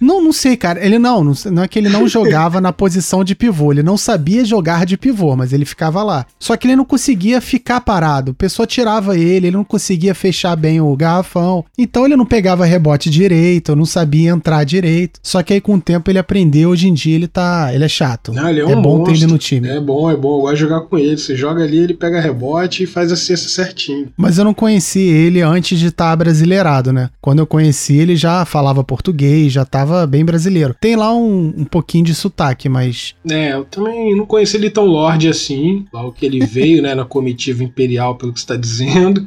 [0.00, 0.84] Não, não sei, cara.
[0.84, 3.72] Ele não, não, é que ele não jogava na posição de pivô.
[3.72, 6.26] Ele não sabia jogar de pivô, mas ele ficava lá.
[6.38, 8.32] Só que ele não conseguia ficar parado.
[8.32, 11.64] A pessoa tirava ele, ele não conseguia fechar bem o garrafão.
[11.76, 15.20] Então ele não pegava rebote direito, não sabia entrar direito.
[15.22, 16.70] Só que aí com o tempo ele aprendeu.
[16.70, 17.70] Hoje em dia ele tá.
[17.72, 18.32] Ele é chato.
[18.32, 19.14] Não, ele é, um é bom monstro.
[19.14, 19.68] ter ele no time.
[19.68, 20.36] É bom, é bom.
[20.36, 21.16] Eu gosto de jogar com ele.
[21.16, 24.08] Você joga ali, ele pega rebote e faz a cesta certinho.
[24.16, 27.10] Mas eu não conheci ele antes de estar brasileirado, né?
[27.20, 30.74] Quando eu conheci, ele já falava português, já tava bem brasileiro.
[30.78, 33.14] Tem lá um, um pouquinho de sotaque, mas.
[33.28, 35.84] É, eu também não conheci ele tão lorde assim.
[35.92, 39.26] Logo que ele veio, né, na comitiva imperial, pelo que você tá dizendo.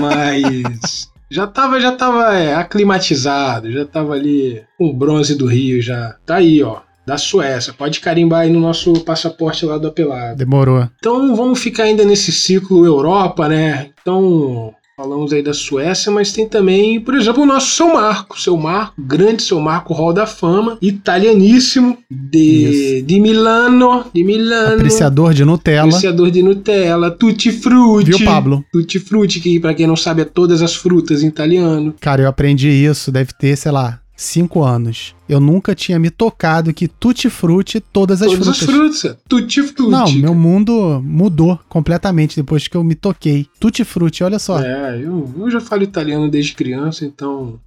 [0.00, 1.10] Mas.
[1.30, 6.14] Já tava, já tava é, aclimatizado, já tava ali com o bronze do Rio já.
[6.26, 6.80] Tá aí, ó.
[7.06, 7.72] Da Suécia.
[7.72, 10.36] Pode carimbar aí no nosso passaporte lá do apelado.
[10.36, 10.88] Demorou.
[10.98, 13.90] Então vamos ficar ainda nesse ciclo Europa, né?
[14.00, 18.56] Então falamos aí da Suécia, mas tem também, por exemplo, o nosso seu Marco, seu
[18.56, 24.74] Marco, grande seu Marco Hall da Fama, italianíssimo, de, de Milano, de Milano.
[24.74, 25.88] Apreciador de Nutella.
[25.88, 28.10] Apreciador de Nutella, tutti frutti.
[28.10, 28.64] Viu, Pablo?
[28.70, 31.94] Tutti frutti, que pra quem não sabe é todas as frutas em italiano.
[32.00, 35.14] Cara, eu aprendi isso, deve ter, sei lá, cinco anos.
[35.28, 38.62] Eu nunca tinha me tocado que tutti frutti todas as Todas frutas.
[38.62, 39.90] as frutas, tutti frutti.
[39.90, 43.46] Não, meu mundo mudou completamente depois que eu me toquei.
[43.58, 44.60] Tutti frutti, olha só.
[44.60, 47.58] É, eu, eu já falo italiano desde criança, então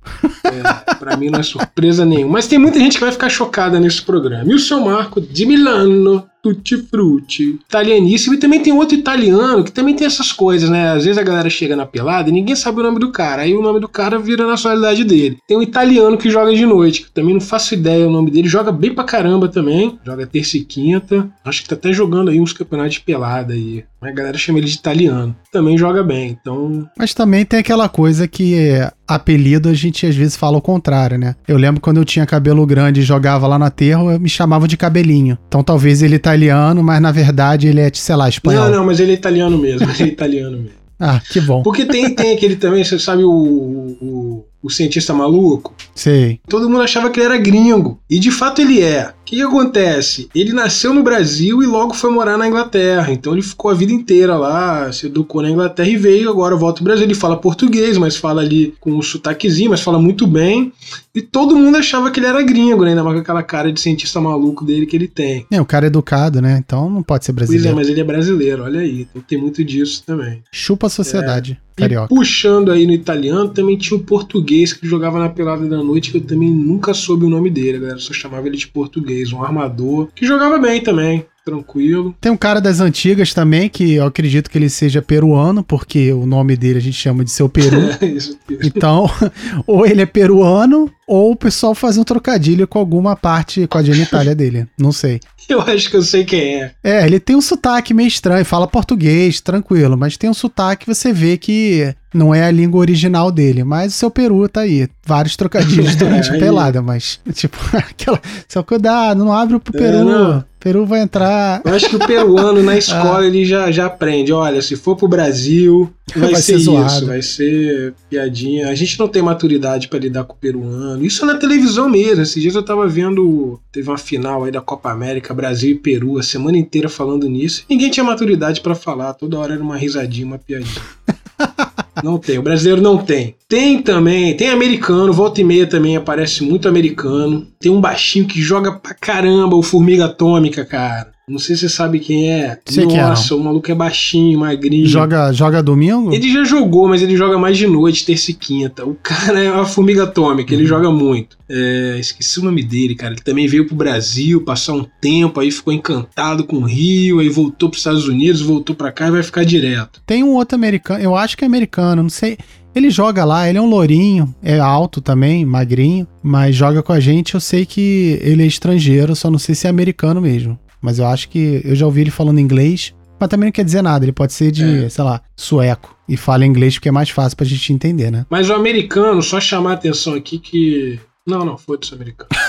[0.44, 2.34] é, pra mim não é surpresa nenhuma.
[2.34, 4.52] Mas tem muita gente que vai ficar chocada nesse programa.
[4.52, 8.36] E o seu Marco de Milano, Tutti Frutti, italianíssimo.
[8.36, 10.90] E também tem outro italiano que também tem essas coisas, né?
[10.92, 13.42] Às vezes a galera chega na pelada e ninguém sabe o nome do cara.
[13.42, 15.40] Aí o nome do cara vira a nacionalidade dele.
[15.48, 18.48] Tem um italiano que joga de noite, que também não faço ideia o nome dele.
[18.48, 19.98] Joga bem pra caramba também.
[20.06, 21.28] Joga terça e quinta.
[21.44, 23.84] Acho que tá até jogando aí uns campeonatos de pelada aí.
[24.00, 25.36] A galera chama ele de italiano.
[25.52, 26.88] Também joga bem, então.
[26.96, 31.18] Mas também tem aquela coisa que é, apelido a gente às vezes fala o contrário,
[31.18, 31.36] né?
[31.48, 34.68] Eu lembro quando eu tinha cabelo grande e jogava lá no aterro, eu me chamava
[34.68, 35.38] de cabelinho.
[35.48, 38.66] Então talvez ele é italiano, mas na verdade ele é, sei lá, espanhol.
[38.66, 39.90] Não, não, mas ele é italiano mesmo.
[39.90, 40.86] Ele é italiano mesmo.
[40.98, 41.62] Ah, que bom.
[41.62, 45.74] Porque tem, tem aquele também, você sabe o, o, o cientista maluco?
[45.94, 46.40] Sei.
[46.50, 48.00] Todo mundo achava que ele era gringo.
[48.10, 49.14] E de fato ele é.
[49.22, 50.30] O que, que acontece?
[50.36, 53.12] Ele nasceu no Brasil e logo foi morar na Inglaterra.
[53.12, 56.80] Então ele ficou a vida inteira lá, se educou na Inglaterra e veio, agora volta
[56.82, 57.06] ao Brasil.
[57.06, 60.72] Ele fala português, mas fala ali com um sotaquezinho, mas fala muito bem.
[61.14, 62.90] E todo mundo achava que ele era gringo, né?
[62.90, 65.46] Ainda mais com aquela cara de cientista maluco dele que ele tem.
[65.52, 66.62] É, o cara é educado, né?
[66.64, 67.76] Então não pode ser Pois é, brasileiro.
[67.78, 69.08] mas ele é brasileiro, olha aí.
[69.10, 70.44] Então tem muito disso também.
[70.52, 72.08] Chupa a sociedade E carioca.
[72.08, 76.18] puxando aí no italiano, também tinha o português que jogava na pelada da noite, que
[76.18, 80.10] eu também nunca soube o nome dele, galera só chamava ele de português, um armador,
[80.16, 82.16] que jogava bem também, tranquilo.
[82.20, 86.26] Tem um cara das antigas também, que eu acredito que ele seja peruano, porque o
[86.26, 87.78] nome dele a gente chama de seu Peru.
[88.02, 88.60] Isso, isso.
[88.64, 89.10] Então,
[89.68, 93.84] ou ele é peruano, ou o pessoal faz um trocadilho com alguma parte, com a
[93.84, 94.68] genitália dele.
[94.78, 95.20] Não sei.
[95.48, 96.72] Eu acho que eu sei quem é.
[96.84, 100.94] É, ele tem um sotaque meio estranho, fala português, tranquilo, mas tem um sotaque que
[100.96, 103.64] você vê que não é a língua original dele.
[103.64, 104.88] Mas o seu peru tá aí.
[105.06, 108.20] Vários trocadilhos durante a pelada, mas, tipo, aquela.
[108.50, 110.04] Só cuidado, não abre pro É, peru.
[110.04, 110.44] não.
[110.66, 111.62] Peru vai entrar.
[111.64, 114.34] Eu acho que o peruano na escola ele já, já aprende.
[114.34, 118.70] Olha, se for pro Brasil, vai, Vai ser, ser isso, vai ser piadinha.
[118.70, 121.06] A gente não tem maturidade pra lidar com o peruano.
[121.06, 122.24] Isso na televisão mesmo.
[122.24, 123.60] Esses dias eu tava vendo.
[123.72, 127.64] Teve uma final aí da Copa América, Brasil e Peru, a semana inteira falando nisso.
[127.70, 129.14] Ninguém tinha maturidade pra falar.
[129.14, 130.82] Toda hora era uma risadinha, uma piadinha.
[132.04, 133.36] Não tem, o brasileiro não tem.
[133.48, 137.48] Tem também, tem americano, volta e meia também aparece muito americano.
[137.60, 141.15] Tem um baixinho que joga pra caramba, o Formiga Atômica, cara.
[141.28, 142.56] Não sei se você sabe quem é.
[142.68, 144.86] Sei é, Nossa, o maluco é baixinho, magrinho.
[144.86, 146.14] Joga, joga domingo?
[146.14, 148.86] Ele já jogou, mas ele joga mais de noite, terça e quinta.
[148.86, 150.60] O cara é uma formiga atômica, Uhum.
[150.60, 151.36] ele joga muito.
[151.50, 153.14] É, esqueci o nome dele, cara.
[153.14, 157.28] Ele também veio pro Brasil, passar um tempo, aí ficou encantado com o Rio, aí
[157.28, 160.04] voltou pros Estados Unidos, voltou pra cá e vai ficar direto.
[160.06, 162.38] Tem um outro americano, eu acho que é americano, não sei.
[162.76, 167.00] Ele joga lá, ele é um lourinho, é alto também, magrinho, mas joga com a
[167.00, 167.34] gente.
[167.34, 170.60] Eu sei que ele é estrangeiro, só não sei se é americano mesmo.
[170.86, 173.82] Mas eu acho que eu já ouvi ele falando inglês, mas também não quer dizer
[173.82, 174.06] nada.
[174.06, 174.90] Ele pode ser de, É.
[174.90, 178.26] sei lá, sueco e fala inglês porque é mais fácil pra gente entender, né?
[178.30, 181.00] Mas o americano, só chamar a atenção aqui que.
[181.28, 182.30] Não, não, foda-se o americano.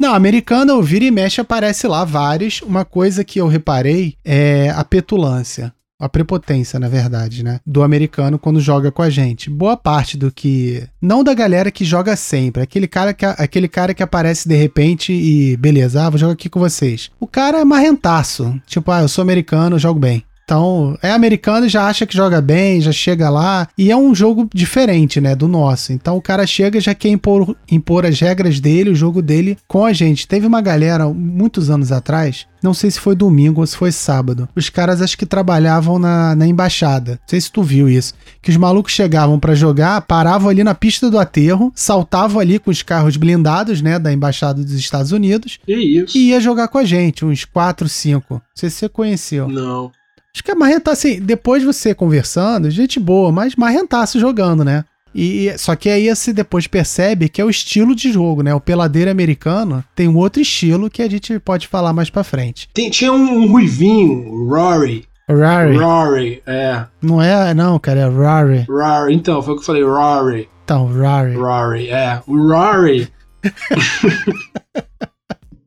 [0.00, 2.60] Não, americano, vira e mexe, aparece lá vários.
[2.62, 5.72] Uma coisa que eu reparei é a petulância.
[6.02, 7.60] A prepotência, na verdade, né?
[7.64, 9.48] Do americano quando joga com a gente.
[9.48, 10.82] Boa parte do que.
[11.00, 12.60] Não da galera que joga sempre.
[12.60, 15.56] Aquele cara que, aquele cara que aparece de repente e.
[15.56, 17.08] Beleza, ah, vou jogar aqui com vocês.
[17.20, 18.60] O cara é marrentaço.
[18.66, 20.24] Tipo, ah, eu sou americano, jogo bem.
[20.52, 23.66] Então, é americano e já acha que joga bem, já chega lá.
[23.78, 25.94] E é um jogo diferente, né, do nosso.
[25.94, 29.56] Então o cara chega e já quer impor, impor as regras dele, o jogo dele
[29.66, 30.28] com a gente.
[30.28, 34.46] Teve uma galera, muitos anos atrás, não sei se foi domingo ou se foi sábado.
[34.54, 37.12] Os caras acho que trabalhavam na, na embaixada.
[37.12, 38.12] Não sei se tu viu isso.
[38.42, 42.70] Que os malucos chegavam para jogar, paravam ali na pista do aterro, saltavam ali com
[42.70, 45.58] os carros blindados, né, da embaixada dos Estados Unidos.
[45.64, 46.14] Que isso?
[46.14, 48.34] E ia jogar com a gente, uns 4, 5.
[48.34, 49.48] Não sei se você conheceu.
[49.48, 49.90] Não.
[50.34, 54.84] Acho que é marrentaço, assim, depois você conversando, gente boa, mas marrentaço jogando, né?
[55.14, 58.54] E só que aí você depois percebe que é o estilo de jogo, né?
[58.54, 62.68] O peladeiro americano tem um outro estilo que a gente pode falar mais para frente.
[62.72, 65.04] Tem, tinha um, um ruivinho, Rory.
[65.28, 65.76] Rory.
[65.76, 66.86] Rory, é.
[67.00, 68.66] Não é, não, cara, é Rory.
[68.68, 70.48] Rory, então, foi o que eu falei, Rory.
[70.64, 71.34] Então, Rory.
[71.34, 72.22] Rory, é.
[72.26, 73.08] O Rory.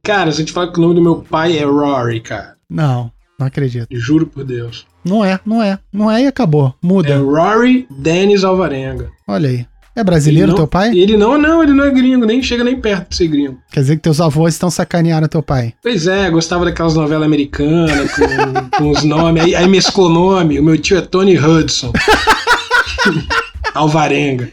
[0.04, 2.56] cara, se eu te falar que o nome do meu pai é Rory, cara.
[2.69, 3.88] Não, não acredito.
[3.91, 4.86] Juro por Deus.
[5.04, 5.78] Não é, não é.
[5.91, 6.74] Não é e acabou.
[6.82, 7.10] Muda.
[7.13, 9.10] É Rory Dennis Alvarenga.
[9.28, 9.65] Olha aí.
[9.98, 10.89] É brasileiro não- teu pai?
[10.98, 13.58] Ele não, não, ele não é gringo, nem chega nem perto de ser gringo.
[13.71, 15.74] Quer dizer que teus avós estão sacaneando teu pai.
[15.82, 18.24] Pois é, gostava daquelas novelas americanas com,
[18.78, 19.43] com os nomes.
[19.43, 20.60] Aí, aí mesclou nome.
[20.60, 21.93] O meu tio é Tony Hudson.
[23.74, 24.52] Alvarenga.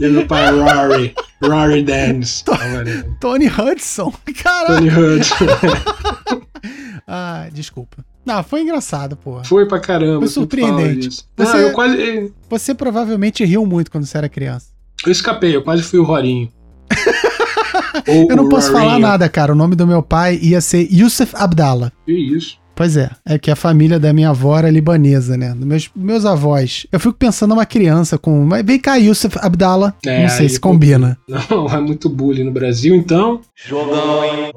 [0.00, 1.14] E meu pai é Rory.
[1.42, 2.44] Rory Dennis.
[2.46, 3.16] Alvarenga.
[3.20, 4.12] Tony Hudson.
[4.42, 4.76] Caralho.
[4.76, 5.46] Tony Hudson.
[7.10, 8.04] Ah, desculpa.
[8.26, 9.42] Não, foi engraçado, porra.
[9.44, 10.18] Foi pra caramba.
[10.20, 11.08] Foi surpreendente.
[11.08, 12.32] Você- Não, eu quase.
[12.50, 14.66] Você provavelmente riu muito quando você era criança.
[15.06, 16.50] Eu escapei, eu quase fui o Rorinho.
[18.06, 18.90] Eu não posso Rorinho.
[18.90, 19.52] falar nada, cara.
[19.52, 21.90] O nome do meu pai ia ser Yusuf Abdallah.
[22.04, 22.58] Que isso?
[22.78, 25.52] Pois é, é que a família da minha avó era libanesa, né?
[25.52, 26.86] Meus, meus avós.
[26.92, 28.44] Eu fico pensando numa criança com.
[28.44, 29.92] Mas vem cá, Yusuf Abdallah.
[30.06, 31.18] É, não sei se combina.
[31.26, 33.40] Não, é muito bullying no Brasil, então.
[33.56, 34.52] Jogão, hein?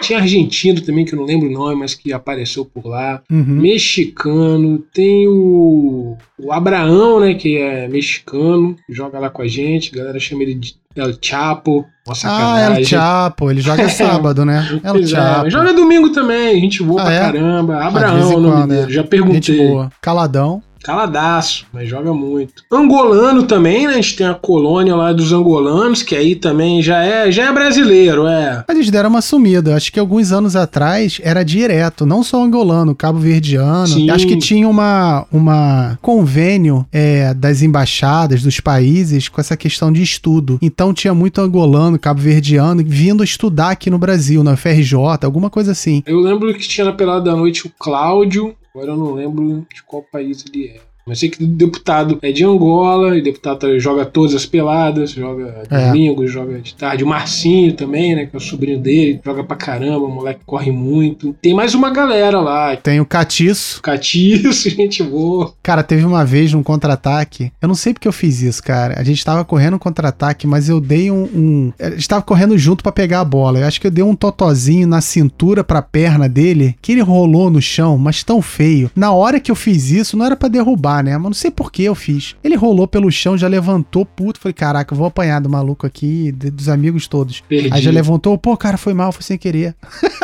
[0.00, 3.24] Tinha argentino também, que eu não lembro o nome, mas que apareceu por lá.
[3.28, 3.44] Uhum.
[3.44, 9.98] Mexicano, tem o, o Abraão, né, que é mexicano, joga lá com a gente, a
[9.98, 11.86] galera chama ele de El Chapo.
[12.06, 13.50] Nossa, Ah, El Chapo.
[13.50, 14.66] Ele joga sábado, né?
[14.82, 15.50] El Pois é, Chapo.
[15.50, 17.20] joga domingo também, gente boa Ah, pra é?
[17.20, 17.76] caramba.
[17.76, 18.94] Ah, Abraão, em o nome quando, dele, é.
[18.94, 19.68] já Gente perguntei.
[19.68, 19.90] boa.
[20.00, 20.62] Caladão.
[20.82, 22.62] Caladaço, mas joga muito.
[22.70, 23.94] Angolano também, né?
[23.94, 27.52] A gente tem a colônia lá dos angolanos, que aí também já é, já é
[27.52, 28.64] brasileiro, é.
[28.66, 29.76] Mas Eles deram uma sumida.
[29.76, 33.86] Acho que alguns anos atrás era direto, não só angolano, cabo verdiano.
[33.86, 34.10] Sim.
[34.10, 40.02] Acho que tinha uma, uma convênio é, das embaixadas dos países com essa questão de
[40.02, 40.58] estudo.
[40.62, 45.72] Então tinha muito angolano, cabo verdiano vindo estudar aqui no Brasil, na FRJ, alguma coisa
[45.72, 46.02] assim.
[46.06, 49.82] Eu lembro que tinha na pelada da noite o Cláudio, agora eu não lembro de
[49.82, 50.80] qual país ele é.
[51.08, 55.10] Mas sei que o deputado é de Angola, e o deputado joga todas as peladas,
[55.12, 55.86] joga É.
[55.86, 57.02] domingo, joga de tarde.
[57.04, 58.26] O Marcinho também, né?
[58.26, 61.34] Que é o sobrinho dele, joga pra caramba, o moleque corre muito.
[61.40, 62.76] Tem mais uma galera lá.
[62.76, 63.80] Tem o Catiço.
[63.82, 65.52] Catiço, gente boa.
[65.62, 67.50] Cara, teve uma vez num contra-ataque.
[67.60, 68.94] Eu não sei porque eu fiz isso, cara.
[68.98, 71.24] A gente tava correndo um contra-ataque, mas eu dei um.
[71.24, 71.72] um...
[71.80, 73.58] A gente tava correndo junto pra pegar a bola.
[73.60, 77.50] Eu acho que eu dei um totozinho na cintura pra perna dele, que ele rolou
[77.50, 78.90] no chão, mas tão feio.
[78.94, 81.16] Na hora que eu fiz isso, não era pra derrubar, né?
[81.16, 82.34] Mas não sei por que eu fiz.
[82.42, 84.38] Ele rolou pelo chão, já levantou puto.
[84.40, 87.40] Falei, caraca, eu vou apanhar do maluco aqui, de- dos amigos todos.
[87.48, 87.70] Perdi.
[87.72, 89.74] Aí já levantou, pô, cara, foi mal, foi sem querer.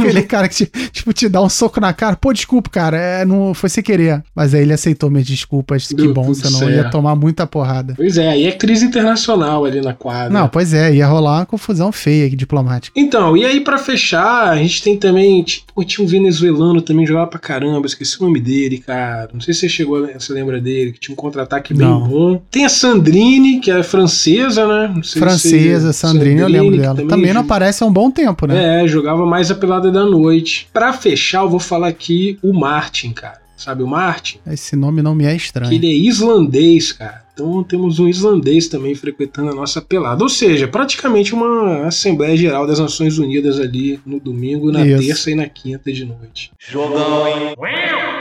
[0.00, 2.16] Aquele cara que, te, tipo, te dá um soco na cara.
[2.16, 4.22] Pô, desculpa, cara, é, não foi sem querer.
[4.34, 5.88] Mas aí ele aceitou minhas desculpas.
[5.88, 6.92] que bom, senão ia certo.
[6.92, 7.94] tomar muita porrada.
[7.96, 10.30] Pois é, aí é crise internacional ali na quadra.
[10.30, 12.98] Não, pois é, ia rolar uma confusão feia aqui, diplomática.
[12.98, 17.26] Então, e aí pra fechar, a gente tem também, tipo, tinha um venezuelano também, jogava
[17.28, 19.30] pra caramba, esqueci o nome dele, cara.
[19.32, 22.00] Não sei se você chegou, a- você lembra dele, que tinha um contra-ataque bem Não.
[22.08, 22.42] bom.
[22.50, 24.92] Tem a Sandrine, que é francesa, né?
[24.94, 27.06] Não sei Francesa, se- Sandrine, eu lembro que dela.
[27.06, 28.84] Também, não jo- aparece há um bom tempo, né?
[28.84, 30.68] É, jogava mais a pelada da noite.
[30.72, 33.40] Pra fechar, eu vou falar aqui o Martin, cara.
[33.56, 34.38] Sabe o Martin?
[34.46, 35.72] Esse nome não me é Que estranho.
[35.72, 37.22] ele é islandês, cara.
[37.36, 40.22] Então temos um islandês também frequentando a nossa pelada.
[40.22, 45.06] Ou seja, praticamente uma Assembleia Geral das Nações Unidas ali no domingo, na Isso.
[45.06, 46.50] terça e na quinta de noite.
[46.58, 47.54] Jogão, hein?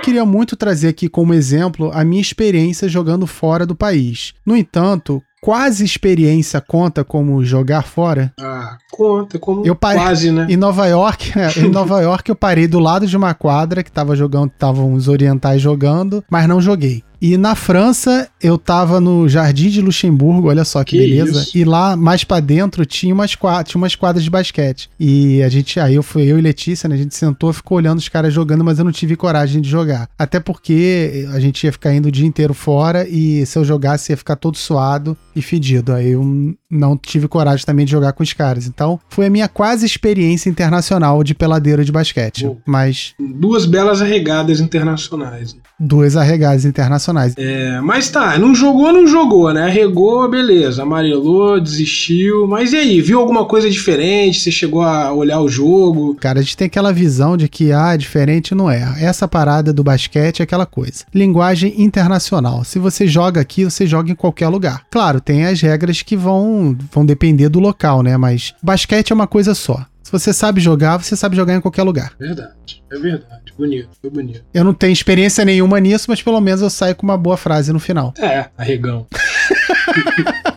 [0.04, 4.34] Queria muito trazer aqui como exemplo a minha experiência jogando fora do país.
[4.46, 8.34] No entanto, quase experiência conta como jogar fora?
[8.38, 10.46] Ah, conta, como Eu parei- quase, né?
[10.50, 13.92] Em Nova York, é, em Nova York eu parei do lado de uma quadra que
[13.92, 17.02] tava jogando, estavam os orientais jogando, mas não joguei.
[17.28, 21.42] E na França eu tava no Jardim de Luxemburgo, olha só que, Que beleza.
[21.42, 21.58] isso.
[21.58, 24.92] E lá mais pra dentro tinha umas quadras, tinha umas quadras de basquete.
[25.00, 27.98] E a gente, aí eu fui eu e Letícia, né, a gente sentou, ficou olhando
[27.98, 30.08] os caras jogando, mas eu não tive coragem de jogar.
[30.20, 34.12] Até porque a gente ia ficar indo o dia inteiro fora e se eu jogasse
[34.12, 35.94] ia ficar todo suado e fedido.
[35.94, 38.68] Aí eu não tive coragem também de jogar com os caras.
[38.68, 42.46] Então, foi a minha quase experiência internacional de peladeiro de basquete.
[42.46, 42.58] Bom.
[42.66, 45.56] Mas Duas belas arregadas internacionais.
[45.80, 47.34] duas arregadas internacionais.
[47.38, 49.64] É, mas tá, não jogou, não jogou, né?
[49.66, 50.84] Arregou, beleza.
[50.84, 52.48] Amarelou, desistiu.
[52.48, 54.40] Mas e aí, viu alguma coisa diferente?
[54.40, 56.16] Você chegou a olhar o jogo?
[56.16, 58.96] Cara, a gente tem aquela visão de que, ah, diferente não é.
[59.00, 61.06] Essa parada do basquete é aquela coisa.
[61.14, 62.64] Linguagem internacional.
[62.64, 64.84] Se você joga aqui, você joga em qualquer lugar.
[64.90, 68.16] Claro, tem as regras que vão, vão depender do local, né?
[68.18, 69.86] Mas basquete é uma coisa só.
[70.04, 72.14] Se você sabe jogar, você sabe jogar em qualquer lugar.
[72.20, 73.54] Verdade, é verdade.
[73.58, 74.44] Bonito, foi bonito.
[74.54, 77.74] Eu não tenho experiência nenhuma nisso, mas pelo menos eu saio com uma boa frase
[77.74, 78.14] no final.
[78.20, 79.08] É, arregão.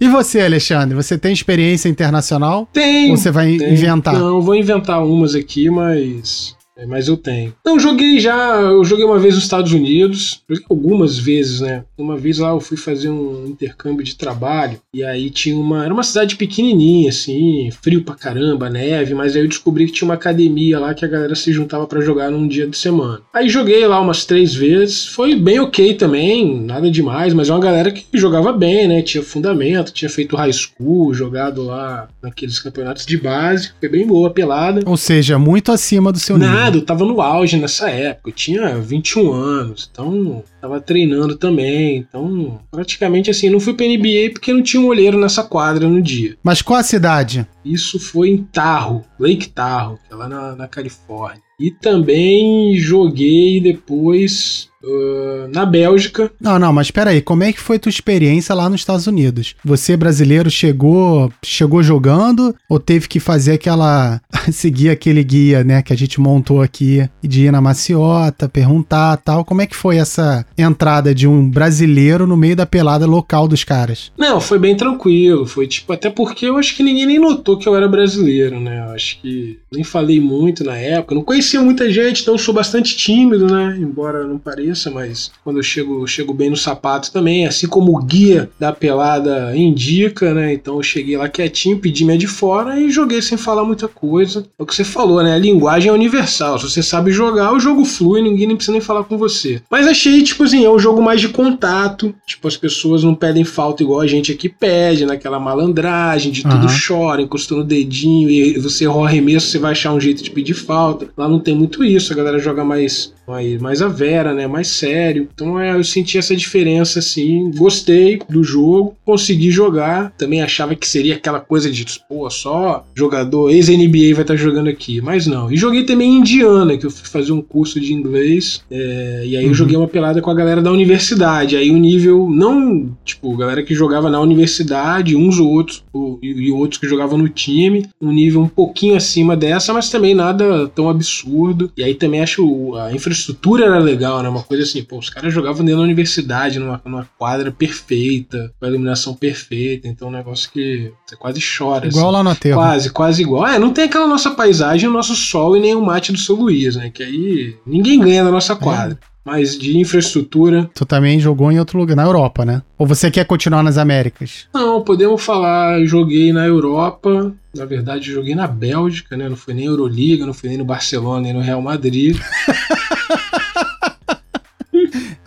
[0.00, 0.94] E você, Alexandre?
[0.94, 2.66] Você tem experiência internacional?
[2.72, 3.10] Tem.
[3.10, 3.74] Ou você vai tem.
[3.74, 4.14] inventar?
[4.14, 6.56] Não, eu vou inventar umas aqui, mas.
[6.80, 7.52] É, Mas eu tenho.
[7.64, 8.60] Não, joguei já.
[8.60, 10.42] Eu joguei uma vez nos Estados Unidos.
[10.48, 11.84] Joguei algumas vezes, né?
[11.98, 14.78] Uma vez lá eu fui fazer um intercâmbio de trabalho.
[14.94, 15.84] E aí tinha uma.
[15.84, 17.70] Era uma cidade pequenininha, assim.
[17.82, 19.14] Frio pra caramba, neve.
[19.14, 22.00] Mas aí eu descobri que tinha uma academia lá que a galera se juntava pra
[22.00, 23.20] jogar num dia de semana.
[23.34, 25.06] Aí joguei lá umas três vezes.
[25.06, 26.62] Foi bem ok também.
[26.62, 27.34] Nada demais.
[27.34, 29.02] Mas é uma galera que jogava bem, né?
[29.02, 29.92] Tinha fundamento.
[29.92, 31.12] Tinha feito high school.
[31.12, 33.72] Jogado lá naqueles campeonatos de base.
[33.78, 34.80] Foi bem boa, pelada.
[34.86, 36.69] Ou seja, muito acima do seu nível.
[36.78, 38.28] Eu tava no auge nessa época.
[38.28, 41.98] Eu tinha 21 anos, então tava treinando também.
[41.98, 46.00] Então, praticamente assim, não fui pra NBA porque não tinha um olheiro nessa quadra no
[46.00, 46.36] dia.
[46.42, 47.46] Mas qual a cidade?
[47.64, 51.42] Isso foi em Tahoe, Lake Tahoe, que é lá na, na Califórnia.
[51.58, 56.30] E também joguei depois ah, na Bélgica.
[56.40, 59.54] Não, não, mas pera aí, como é que foi tua experiência lá nos Estados Unidos?
[59.64, 64.20] Você brasileiro chegou, chegou jogando ou teve que fazer aquela
[64.52, 69.44] seguir aquele guia, né, que a gente montou aqui de ir na maciota, perguntar, tal?
[69.44, 73.64] Como é que foi essa entrada de um brasileiro no meio da pelada local dos
[73.64, 74.12] caras?
[74.16, 75.46] Não, foi bem tranquilo.
[75.46, 78.84] Foi tipo, até porque eu acho que ninguém nem notou que eu era brasileiro, né?
[78.86, 81.14] Eu acho que nem falei muito na época.
[81.14, 83.76] Não conhecia muita gente, então eu sou bastante tímido, né?
[83.78, 87.96] Embora não pareça, mas quando eu chego, eu chego bem no sapato também, assim como
[87.96, 90.52] o guia da pelada indica, né?
[90.52, 94.46] Então eu cheguei lá quietinho, pedi minha de fora e joguei sem falar muita coisa.
[94.58, 95.34] É o que você falou, né?
[95.34, 96.58] A linguagem é universal.
[96.58, 99.62] Se você sabe jogar, o jogo flui, ninguém nem precisa nem falar com você.
[99.70, 102.14] Mas achei, tipo assim, é um jogo mais de contato.
[102.26, 106.66] Tipo, as pessoas não pedem falta igual a gente aqui pede, naquela malandragem, de tudo
[106.66, 106.78] Aham.
[106.86, 110.54] chora, encostando o dedinho e você errou arremesso, você vai achar um jeito de pedir
[110.54, 111.08] falta.
[111.16, 114.46] Lá não tem muito isso, a galera joga mais, mais, mais a vera, né?
[114.46, 115.28] Mais sério.
[115.34, 117.50] Então é, eu senti essa diferença, assim.
[117.56, 120.12] Gostei do jogo, consegui jogar.
[120.18, 125.00] Também achava que seria aquela coisa de, pô, só jogador ex-NBA vai estar jogando aqui.
[125.00, 125.50] Mas não.
[125.50, 128.62] E joguei também em Indiana, que eu fui fazer um curso de inglês.
[128.70, 129.54] é, e aí eu Uhum.
[129.54, 131.56] joguei uma pelada com a galera da universidade.
[131.56, 136.50] Aí o nível, não, tipo, galera que jogava na universidade, uns ou outros, o- e,
[136.50, 140.88] outros que jogavam no time, um nível um pouquinho acima dessa, mas também nada tão
[140.88, 141.70] absurdo.
[141.76, 144.28] E aí também acho a infraestrutura era legal, né?
[144.28, 148.66] Uma coisa assim, pô, os caras jogavam dentro da universidade, numa, numa quadra perfeita, com
[148.66, 151.86] a iluminação perfeita, então é um negócio que você quase chora.
[151.86, 152.16] Igual assim.
[152.16, 152.56] lá no aterro.
[152.56, 153.46] Quase, quase igual.
[153.46, 156.34] É, não tem aquela nossa paisagem, o nosso sol e nem o mate do seu
[156.34, 156.90] Luiz, né?
[156.90, 158.98] Que aí ninguém ganha na nossa quadra.
[159.24, 162.62] Mas de infraestrutura, Tu também jogou em outro lugar, na Europa, né?
[162.76, 164.48] Ou você quer continuar nas Américas?
[164.52, 169.28] não, podemos falar, joguei na Europa, na verdade joguei na Bélgica, né?
[169.28, 172.18] Não foi nem Euroliga, não foi nem no Barcelona, nem no Real Madrid.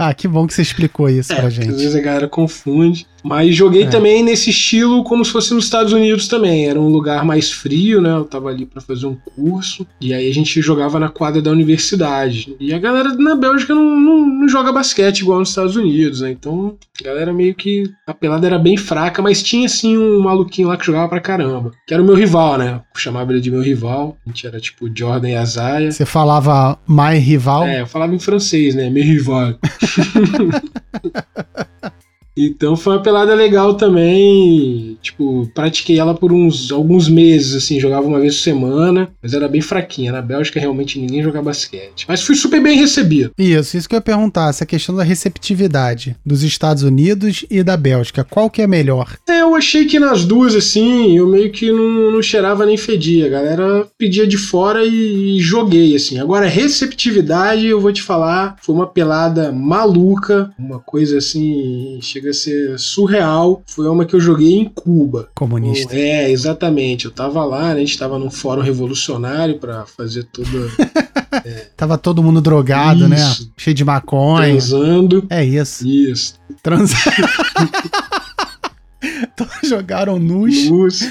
[0.10, 1.68] Ah, que bom que você explicou isso pra É, Às gente.
[1.72, 3.08] vezes a galera confunde.
[3.24, 3.88] Mas joguei É.
[3.88, 6.68] também nesse estilo como se fosse nos Estados Unidos também.
[6.68, 8.12] Era um lugar mais frio, né?
[8.12, 9.88] Eu tava ali pra fazer um curso.
[10.02, 12.56] E aí a gente jogava na quadra da universidade.
[12.60, 16.32] E a galera na Bélgica não, não, não joga basquete igual nos Estados Unidos, né?
[16.32, 17.84] Então a galera meio que.
[18.06, 21.72] A pelada era bem fraca, mas tinha assim um maluquinho lá que jogava pra caramba.
[21.88, 22.82] Que era o meu rival, né?
[22.94, 24.18] Eu chamava ele de meu rival.
[24.26, 25.92] A gente era tipo Jordan e Azaia.
[25.92, 27.64] Você falava my rival?
[27.66, 28.90] É, eu falava em francês, né?
[28.90, 29.54] Meu rival.
[32.36, 34.98] Então foi uma pelada legal também.
[35.02, 39.48] Tipo, pratiquei ela por uns alguns meses, assim, jogava uma vez por semana, mas era
[39.48, 40.12] bem fraquinha.
[40.12, 42.06] Na Bélgica realmente ninguém jogava basquete.
[42.08, 43.32] Mas fui super bem recebido.
[43.38, 47.78] Isso, isso que eu ia perguntar, essa questão da receptividade dos Estados Unidos e da
[47.78, 49.16] Bélgica, qual que é melhor?
[49.28, 53.28] É, eu achei que nas duas, assim, eu meio que não, não cheirava nem fedia.
[53.28, 56.20] A galera pedia de fora e, e joguei, assim.
[56.20, 62.34] Agora, receptividade, eu vou te falar, foi uma pelada maluca, uma coisa assim, chega a
[62.34, 63.62] ser surreal.
[63.68, 65.30] Foi uma que eu joguei em Cuba.
[65.36, 65.94] Comunista.
[65.96, 67.06] É, exatamente.
[67.06, 70.72] Eu tava lá, né, a gente tava num fórum revolucionário pra fazer tudo
[71.76, 73.18] Tava todo mundo drogado, né?
[73.18, 73.52] Isso.
[73.58, 74.52] Cheio de maconha.
[74.52, 75.26] transando.
[75.30, 75.88] É isso.
[75.88, 76.36] Isso.
[76.62, 76.94] Trans...
[79.36, 80.70] Todos jogaram nus.
[80.70, 81.10] Luz,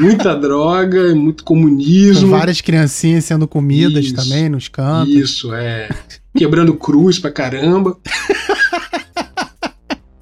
[0.00, 2.30] muita droga, muito comunismo.
[2.30, 5.14] Várias criancinhas sendo comidas Isso, também nos cantos.
[5.14, 5.88] Isso, é.
[6.36, 7.96] Quebrando cruz pra caramba.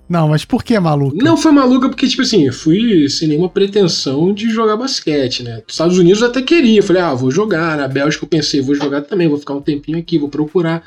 [0.09, 1.17] Não, mas por que maluco?
[1.17, 5.57] Não foi maluca porque, tipo assim, eu fui sem nenhuma pretensão de jogar basquete, né?
[5.57, 6.83] Nos Estados Unidos eu até queria.
[6.83, 7.77] Falei, ah, vou jogar.
[7.77, 10.83] Na Bélgica eu pensei, vou jogar também, vou ficar um tempinho aqui, vou procurar.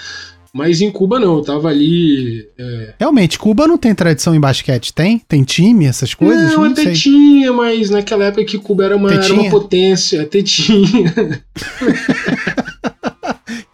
[0.52, 2.48] Mas em Cuba não, eu tava ali.
[2.58, 5.20] é, Realmente, Cuba não tem tradição em basquete, tem?
[5.28, 6.54] Tem time, essas coisas?
[6.54, 6.94] Não, até sei.
[6.94, 11.14] tinha, mas naquela época que Cuba era uma, era uma potência, até tinha.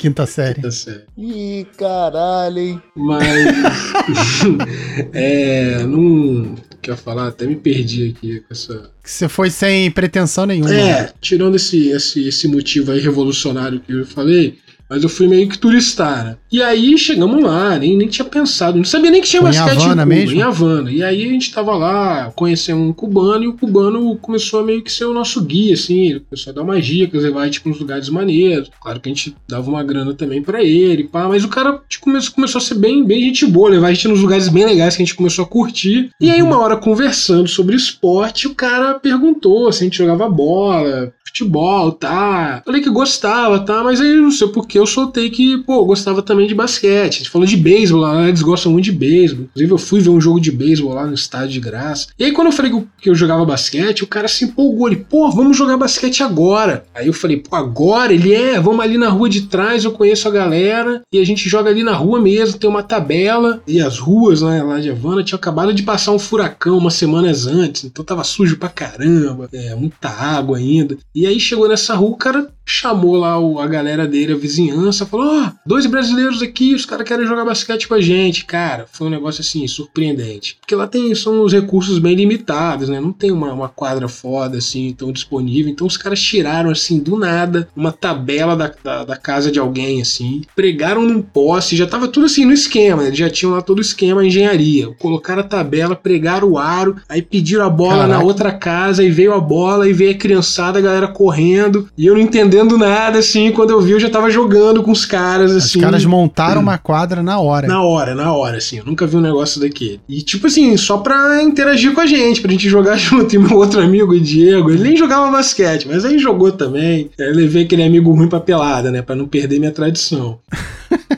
[0.05, 0.61] Quinta série.
[0.61, 1.07] Tá certo.
[1.17, 2.81] Ih, caralho, hein?
[2.95, 3.25] Mas.
[5.11, 5.83] é.
[5.83, 6.53] Não.
[6.79, 7.29] Quer falar?
[7.29, 8.91] Até me perdi aqui com essa.
[9.03, 10.71] Que Você foi sem pretensão nenhuma.
[10.71, 14.59] É, tirando esse, esse, esse motivo aí revolucionário que eu falei,
[14.89, 16.37] mas eu fui meio que turistar, né?
[16.51, 19.53] E aí chegamos lá, nem, nem tinha pensado, não sabia nem que tinha Foi em
[19.53, 20.35] basquete Havana Cuba, mesmo?
[20.37, 20.91] em Havana.
[20.91, 24.81] E aí a gente tava lá, conhecemos um cubano, e o cubano começou a meio
[24.81, 27.79] que ser o nosso guia, assim, ele começou a dar umas dicas, levar pra uns
[27.79, 28.69] lugares maneiros.
[28.81, 32.05] Claro que a gente dava uma grana também pra ele, pá, mas o cara tipo,
[32.05, 34.95] começou, começou a ser bem, bem gente boa, levar a gente nos lugares bem legais
[34.95, 36.09] que a gente começou a curtir.
[36.19, 41.13] E aí, uma hora conversando sobre esporte, o cara perguntou se a gente jogava bola,
[41.27, 42.61] futebol, tá?
[42.65, 43.83] Falei que gostava, tá?
[43.83, 47.15] Mas aí não sei porque eu soltei que, pô, eu gostava também de basquete.
[47.15, 49.45] A gente falou de beisebol lá, eles gostam muito de beisebol.
[49.45, 52.07] Inclusive, eu fui ver um jogo de beisebol lá no estádio de graça.
[52.19, 54.87] E aí, quando eu falei que eu, jogava basquete, o cara se empolgou.
[54.87, 56.83] Ele, pô, vamos jogar basquete agora.
[56.93, 58.13] Aí eu falei, pô, agora?
[58.13, 61.01] Ele é, vamos ali na rua de trás, eu conheço a galera.
[61.09, 63.63] E a gente joga ali na rua mesmo, tem uma tabela.
[63.65, 67.47] E as ruas né, lá de Havana tinham acabado de passar um furacão umas semanas
[67.47, 67.85] antes.
[67.85, 70.97] Então tava sujo pra caramba, é, muita água ainda.
[71.13, 74.64] E aí chegou nessa rua, o cara chamou lá a galera dele, a vizinhança,
[75.05, 78.45] falou: Ó, dois brasileiros aqui, os caras querem jogar basquete com a gente.
[78.45, 80.57] Cara, foi um negócio assim, surpreendente.
[80.59, 82.99] Porque lá tem, são os recursos bem limitados, né?
[82.99, 85.71] Não tem uma, uma quadra foda assim, tão disponível.
[85.71, 90.01] Então os caras tiraram assim, do nada, uma tabela da, da, da casa de alguém,
[90.01, 93.13] assim, pregaram num poste, já tava tudo assim no esquema, né?
[93.13, 94.87] Já tinham lá todo o esquema, a engenharia.
[94.99, 98.25] Colocaram a tabela, pregaram o aro, aí pediram a bola na Caraca.
[98.25, 102.13] outra casa, e veio a bola, e veio a criançada, a galera correndo, e eu
[102.13, 105.65] não entendendo nada, assim, quando eu vi, eu já tava jogando com os caras, Os
[105.65, 105.79] assim.
[105.79, 107.67] caras montaram uma quadra na hora.
[107.67, 108.77] Na hora, na hora, assim.
[108.77, 109.99] Eu nunca vi um negócio daquele.
[110.07, 113.33] E, tipo assim, só pra interagir com a gente, pra gente jogar junto.
[113.35, 117.09] E meu outro amigo, o Diego, ele nem jogava basquete, mas aí jogou também.
[117.19, 119.01] Aí Eu levei aquele amigo ruim pra pelada, né?
[119.01, 120.39] Pra não perder minha tradição.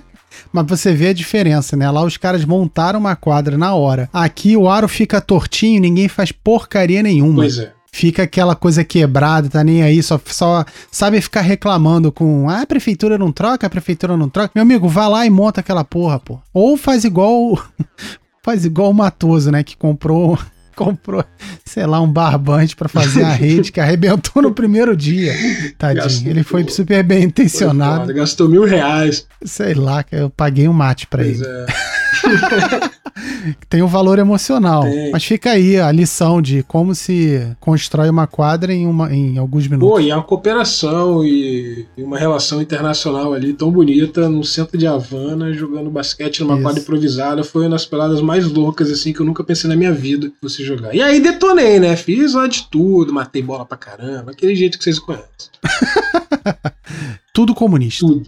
[0.52, 1.92] Mas você vê a diferença, né?
[1.92, 4.10] Lá os caras montaram uma quadra na hora.
[4.14, 7.36] Aqui o aro fica tortinho, ninguém faz porcaria nenhuma.
[7.44, 7.74] Pois é.
[7.98, 12.66] Fica aquela coisa quebrada, tá nem aí, só, só sabe ficar reclamando com ah, a
[12.68, 14.52] prefeitura não troca, a prefeitura não troca.
[14.54, 16.40] Meu amigo, vai lá e monta aquela porra, pô.
[16.54, 17.60] Ou faz igual
[18.46, 20.38] faz igual o Matoso, né, que comprou
[20.78, 21.26] comprou,
[21.66, 25.34] sei lá, um barbante pra fazer a rede que arrebentou no primeiro dia.
[25.76, 26.04] Tadinho.
[26.04, 26.30] Gastou.
[26.30, 28.02] Ele foi super bem intencionado.
[28.02, 29.26] foda, Gastou mil reais.
[29.44, 31.50] Sei lá, que eu paguei um mate pra Pois ele.
[31.50, 31.66] é.
[33.70, 34.84] Tem um valor emocional.
[34.84, 35.12] Tem.
[35.12, 39.68] Mas fica aí a lição de como se constrói uma quadra em, uma, em alguns
[39.68, 39.90] minutos.
[39.90, 44.78] Pô, e é uma cooperação e, e uma relação internacional ali tão bonita no centro
[44.78, 46.64] de Havana, jogando basquete numa Isso.
[46.64, 47.44] quadra improvisada.
[47.44, 50.36] Foi uma das peladas mais loucas, assim, que eu nunca pensei na minha vida que
[50.42, 50.94] fosse jogar.
[50.94, 51.96] E aí detonei, né?
[51.96, 55.28] Fiz lá de tudo, matei bola pra caramba, aquele jeito que vocês conhecem.
[57.38, 58.04] Tudo comunista.
[58.04, 58.28] Tudo.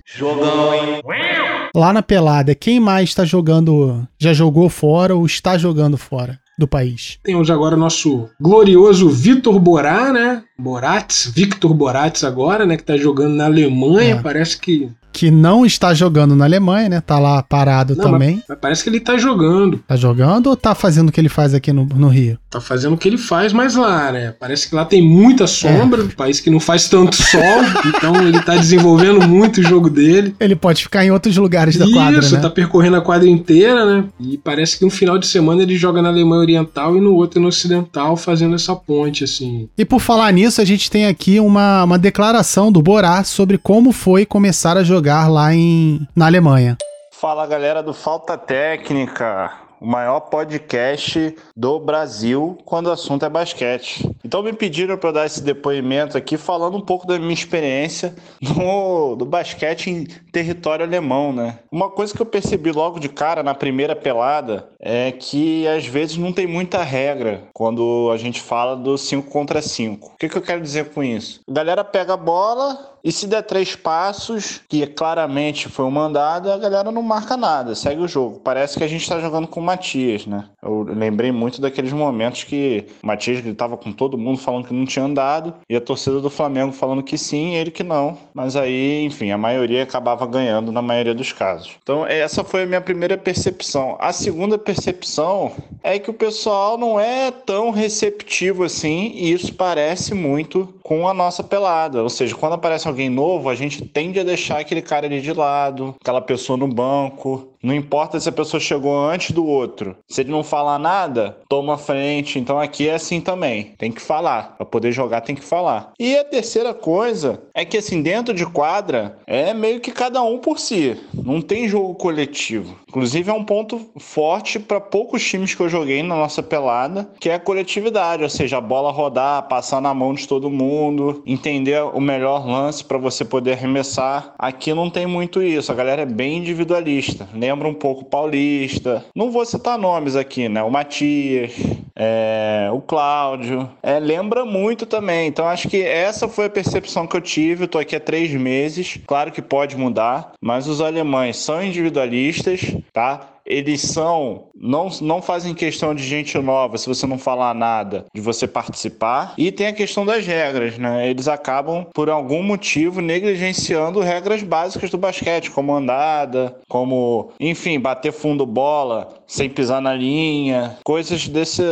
[1.76, 6.68] Lá na pelada, quem mais está jogando, já jogou fora ou está jogando fora do
[6.68, 7.18] país?
[7.24, 10.44] Temos agora o nosso glorioso Vitor Borá, né?
[10.58, 12.76] Boratz, Victor Boratz agora, né?
[12.76, 14.16] Que tá jogando na Alemanha.
[14.16, 14.22] É.
[14.22, 14.90] Parece que.
[15.12, 17.02] Que não está jogando na Alemanha, né?
[17.02, 18.44] Tá lá parado Não, também.
[18.48, 19.80] Mas parece que ele tá jogando.
[19.88, 22.38] Tá jogando ou tá fazendo o que ele faz aqui no, no Rio?
[22.50, 24.34] Tá fazendo o que ele faz mais lá, né?
[24.40, 27.42] Parece que lá tem muita sombra, um país que não faz tanto sol,
[27.86, 30.36] então ele tá desenvolvendo muito o jogo dele.
[30.40, 32.40] Ele pode ficar em outros lugares da Isso, quadra, né?
[32.40, 34.06] tá percorrendo a quadra inteira, né?
[34.20, 37.42] E parece que um final de semana ele joga na Alemanha Oriental e no outro
[37.42, 39.68] no Ocidental, fazendo essa ponte, assim.
[39.78, 43.92] E por falar nisso, a gente tem aqui uma, uma declaração do Borá sobre como
[43.92, 46.78] foi começar a jogar lá em, na Alemanha.
[47.12, 54.10] Fala galera do Falta Técnica, o maior podcast do Brasil quando o assunto é basquete.
[54.24, 59.16] Então me pediram para dar esse depoimento aqui falando um pouco da minha experiência no,
[59.16, 61.60] do basquete em território alemão, né?
[61.72, 66.18] Uma coisa que eu percebi logo de cara na primeira pelada é que às vezes
[66.18, 70.08] não tem muita regra quando a gente fala do 5 contra 5.
[70.08, 71.42] O que, que eu quero dizer com isso?
[71.50, 76.52] A galera pega a bola, E se der três passos, que claramente foi um mandado,
[76.52, 78.42] a galera não marca nada, segue o jogo.
[78.44, 80.46] Parece que a gente tá jogando com o Matias, né?
[80.62, 84.86] Eu lembrei muito daqueles momentos que o Matias gritava com todo mundo falando que não
[84.86, 88.18] tinha andado, e a torcida do Flamengo falando que sim, e ele que não.
[88.34, 91.72] Mas aí, enfim, a maioria acabava ganhando na maioria dos casos.
[91.82, 93.98] Então, essa foi a minha primeira percepção.
[94.00, 95.52] A segunda percepção
[95.84, 101.14] é que o pessoal não é tão receptivo assim, e isso parece muito com a
[101.14, 102.02] nossa pelada.
[102.02, 105.32] Ou seja, quando aparece alguém novo, a gente tende a deixar aquele cara ali de
[105.32, 107.49] lado, aquela pessoa no banco.
[107.62, 109.98] Não importa se a pessoa chegou antes do outro.
[110.08, 112.40] Se ele não falar nada, toma frente.
[112.40, 113.74] Então aqui é assim também.
[113.78, 114.56] Tem que falar.
[114.58, 115.92] Para poder jogar, tem que falar.
[116.00, 120.38] E a terceira coisa é que, assim, dentro de quadra, é meio que cada um
[120.38, 120.98] por si.
[121.14, 122.76] Não tem jogo coletivo.
[122.88, 127.30] Inclusive, é um ponto forte para poucos times que eu joguei na nossa pelada, que
[127.30, 128.24] é a coletividade.
[128.24, 132.84] Ou seja, a bola rodar, passar na mão de todo mundo, entender o melhor lance
[132.84, 134.34] para você poder arremessar.
[134.40, 135.72] Aqui não tem muito isso.
[135.72, 137.28] A galera é bem individualista.
[137.50, 139.04] Lembra um pouco paulista.
[139.16, 140.62] Não vou citar nomes aqui, né?
[140.62, 141.52] O Matias,
[141.96, 143.68] é, o Cláudio.
[143.82, 145.28] É, lembra muito também.
[145.28, 147.64] Então acho que essa foi a percepção que eu tive.
[147.64, 149.00] Eu tô aqui há três meses.
[149.08, 152.62] Claro que pode mudar, mas os alemães são individualistas,
[152.94, 153.39] tá?
[153.50, 158.22] Eles são não, não fazem questão de gente nova, se você não falar nada, de
[158.22, 159.34] você participar.
[159.38, 161.10] E tem a questão das regras, né?
[161.10, 168.12] Eles acabam por algum motivo negligenciando regras básicas do basquete, como andada, como, enfim, bater
[168.12, 171.64] fundo bola sem pisar na linha, coisas desse,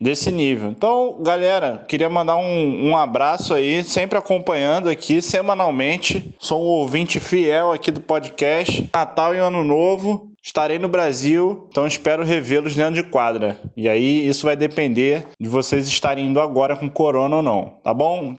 [0.00, 0.70] desse nível.
[0.70, 6.34] Então, galera, queria mandar um, um abraço aí, sempre acompanhando aqui semanalmente.
[6.38, 8.88] Sou um ouvinte fiel aqui do podcast.
[8.92, 10.31] Natal e Ano Novo.
[10.44, 13.60] Estarei no Brasil, então espero revê-los dentro de quadra.
[13.76, 17.94] E aí isso vai depender de vocês estarem indo agora com corona ou não, tá
[17.94, 18.34] bom?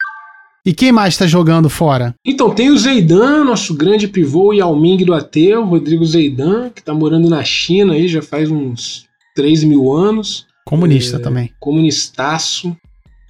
[0.66, 2.14] E quem mais está jogando fora?
[2.26, 6.94] Então tem o Zeidan, nosso grande pivô e Alming do Ateu, Rodrigo Zeidan, que está
[6.94, 10.46] morando na China aí já faz uns 3 mil anos.
[10.66, 11.52] Comunista é, também.
[11.58, 12.76] Comunistaço.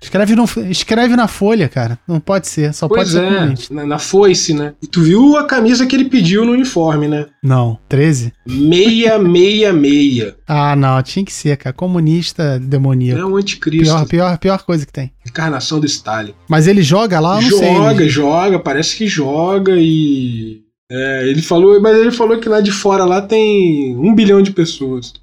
[0.04, 1.97] Escreve, no, escreve na folha, cara.
[2.06, 4.74] Não pode ser, só pois pode é, ser na, na foice, né?
[4.82, 7.28] E tu viu a camisa que ele pediu no uniforme, né?
[7.41, 8.34] Não, 13?
[8.45, 10.36] Meia, meia, meia.
[10.45, 11.74] Ah, não, tinha que ser, cara.
[11.74, 13.22] Comunista demoníaco.
[13.22, 13.86] É um anticristo.
[13.86, 15.14] Pior, pior, pior coisa que tem.
[15.26, 16.34] Encarnação do Stalin.
[16.49, 17.76] Mas ele joga lá, não joga, sei.
[17.76, 20.62] Joga, joga, parece que joga e.
[20.91, 24.51] É, ele falou, mas ele falou que lá de fora lá tem um bilhão de
[24.51, 25.14] pessoas.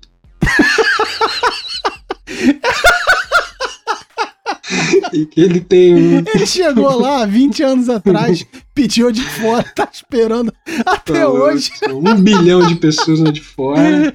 [5.21, 6.25] e que ele tem um...
[6.35, 10.53] Ele chegou lá 20 anos atrás, pediu de fora, tá esperando
[10.87, 11.71] até tá hoje.
[11.89, 14.13] Um bilhão de pessoas lá de fora.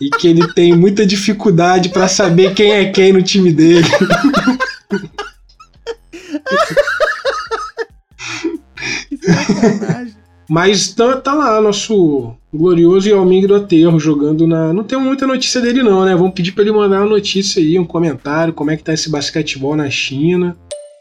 [0.00, 3.86] e que ele tem muita dificuldade para saber quem é quem no time dele.
[9.08, 10.23] que sacanagem.
[10.48, 14.72] Mas tá, tá lá nosso glorioso Yalming do Aterro jogando na.
[14.72, 16.14] Não tem muita notícia dele, não, né?
[16.14, 19.10] Vamos pedir para ele mandar uma notícia aí, um comentário, como é que tá esse
[19.10, 20.56] basquetebol na China.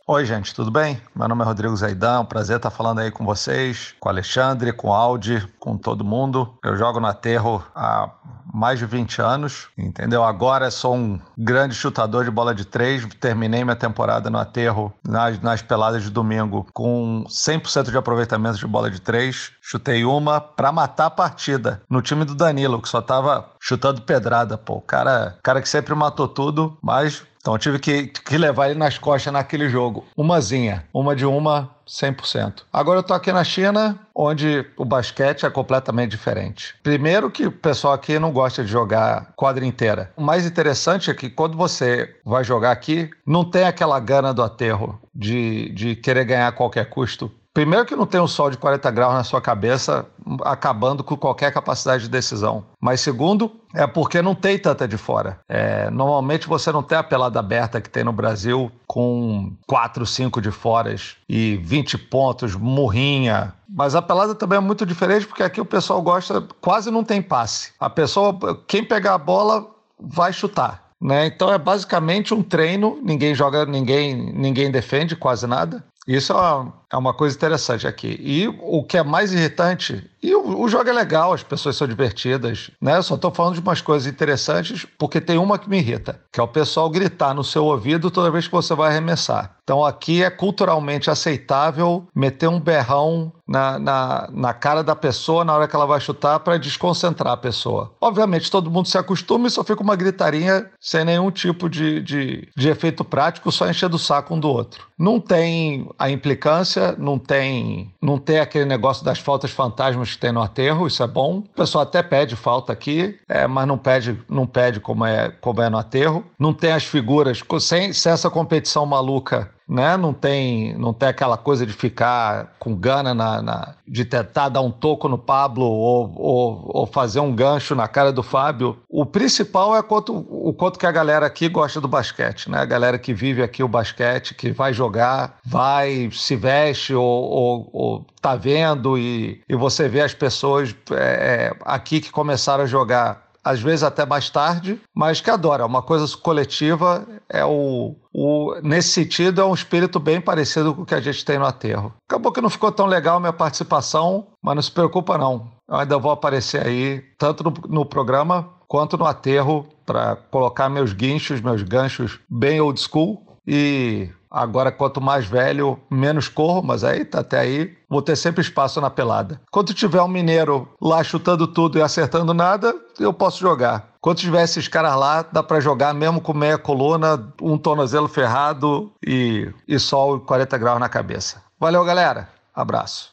[0.06, 1.00] Oi, gente, tudo bem?
[1.16, 4.90] Meu nome é Rodrigo Zaidão, prazer estar falando aí com vocês, com o Alexandre, com
[4.90, 6.50] o Audi, com todo mundo.
[6.62, 8.10] Eu jogo no Aterro há
[8.54, 10.24] mais de 20 anos, entendeu?
[10.24, 15.40] Agora sou um grande chutador de bola de três, terminei minha temporada no Aterro nas,
[15.42, 19.52] nas peladas de domingo com 100% de aproveitamento de bola de três.
[19.62, 24.58] Chutei uma para matar a partida no time do Danilo, que só tava chutando pedrada,
[24.58, 24.80] pô.
[24.82, 28.98] Cara, cara que sempre matou tudo, mas então eu tive que, que levar ele nas
[28.98, 30.06] costas naquele jogo.
[30.16, 32.64] Umazinha, uma de uma, 100%.
[32.72, 36.74] Agora eu tô aqui na China, onde o basquete é completamente diferente.
[36.82, 40.10] Primeiro que o pessoal aqui não gosta de jogar quadra inteira.
[40.16, 44.42] O mais interessante é que quando você vai jogar aqui, não tem aquela gana do
[44.42, 47.30] aterro de, de querer ganhar a qualquer custo.
[47.54, 50.08] Primeiro que não tem um sol de 40 graus na sua cabeça,
[50.44, 52.66] acabando com qualquer capacidade de decisão.
[52.82, 55.40] Mas segundo, é porque não tem tanta de fora.
[55.48, 60.42] É, normalmente você não tem a pelada aberta que tem no Brasil com 4, 5
[60.42, 63.54] de foras e 20 pontos, murrinha.
[63.70, 67.22] Mas a pelada também é muito diferente porque aqui o pessoal gosta, quase não tem
[67.22, 67.72] passe.
[67.80, 68.36] A pessoa,
[68.68, 69.68] quem pegar a bola,
[70.00, 70.84] vai chutar.
[71.00, 71.28] Né?
[71.28, 75.84] Então é basicamente um treino, ninguém joga, ninguém, ninguém defende quase nada.
[76.08, 76.74] Isso é uma
[77.14, 78.20] coisa interessante aqui.
[78.20, 81.88] E o que é mais irritante, e o, o jogo é legal, as pessoas são
[81.88, 82.98] divertidas, né?
[82.98, 86.40] Eu só estou falando de umas coisas interessantes porque tem uma que me irrita, que
[86.40, 89.56] é o pessoal gritar no seu ouvido toda vez que você vai arremessar.
[89.64, 95.54] Então aqui é culturalmente aceitável meter um berrão na, na, na cara da pessoa na
[95.54, 97.94] hora que ela vai chutar para desconcentrar a pessoa.
[98.02, 102.50] Obviamente todo mundo se acostuma e só fica uma gritarinha sem nenhum tipo de, de,
[102.56, 104.86] de efeito prático, só encher do saco um do outro.
[104.98, 110.32] Não tem a implicância não tem, não tem aquele negócio das faltas fantasmas que tem
[110.32, 111.38] no aterro, isso é bom.
[111.38, 115.62] O pessoal até pede falta aqui, é, mas não pede, não pede como é, como
[115.62, 116.24] é no aterro.
[116.38, 119.98] Não tem as figuras, sem, sem essa competição maluca né?
[119.98, 124.62] Não tem, não tem aquela coisa de ficar com gana na, na de tentar dar
[124.62, 128.78] um toco no Pablo ou, ou, ou, fazer um gancho na cara do Fábio.
[128.90, 132.60] O principal é quanto, o quanto que a galera aqui gosta do basquete, né?
[132.60, 137.70] A galera que vive aqui o basquete, que vai jogar, vai, se veste ou, ou,
[137.74, 143.24] ou tá vendo e, e você vê as pessoas é, aqui que começaram a jogar
[143.44, 145.66] às vezes até mais tarde, mas que adora.
[145.66, 150.86] Uma coisa coletiva é o, o, nesse sentido, é um espírito bem parecido com o
[150.86, 151.94] que a gente tem no aterro.
[152.08, 155.52] Acabou que não ficou tão legal a minha participação, mas não se preocupa não.
[155.68, 160.94] Eu ainda vou aparecer aí, tanto no, no programa quanto no aterro, para colocar meus
[160.94, 163.22] guinchos, meus ganchos bem old school.
[163.46, 168.42] E Agora, quanto mais velho, menos corro, mas aí tá até aí, vou ter sempre
[168.42, 169.40] espaço na pelada.
[169.52, 173.93] Quando tiver um mineiro lá chutando tudo e acertando nada, eu posso jogar.
[174.04, 178.92] Quando tiver esses caras lá, dá para jogar mesmo com meia coluna, um tornozelo ferrado
[179.02, 181.42] e, e sol 40 graus na cabeça.
[181.58, 182.28] Valeu, galera.
[182.54, 183.10] Abraço.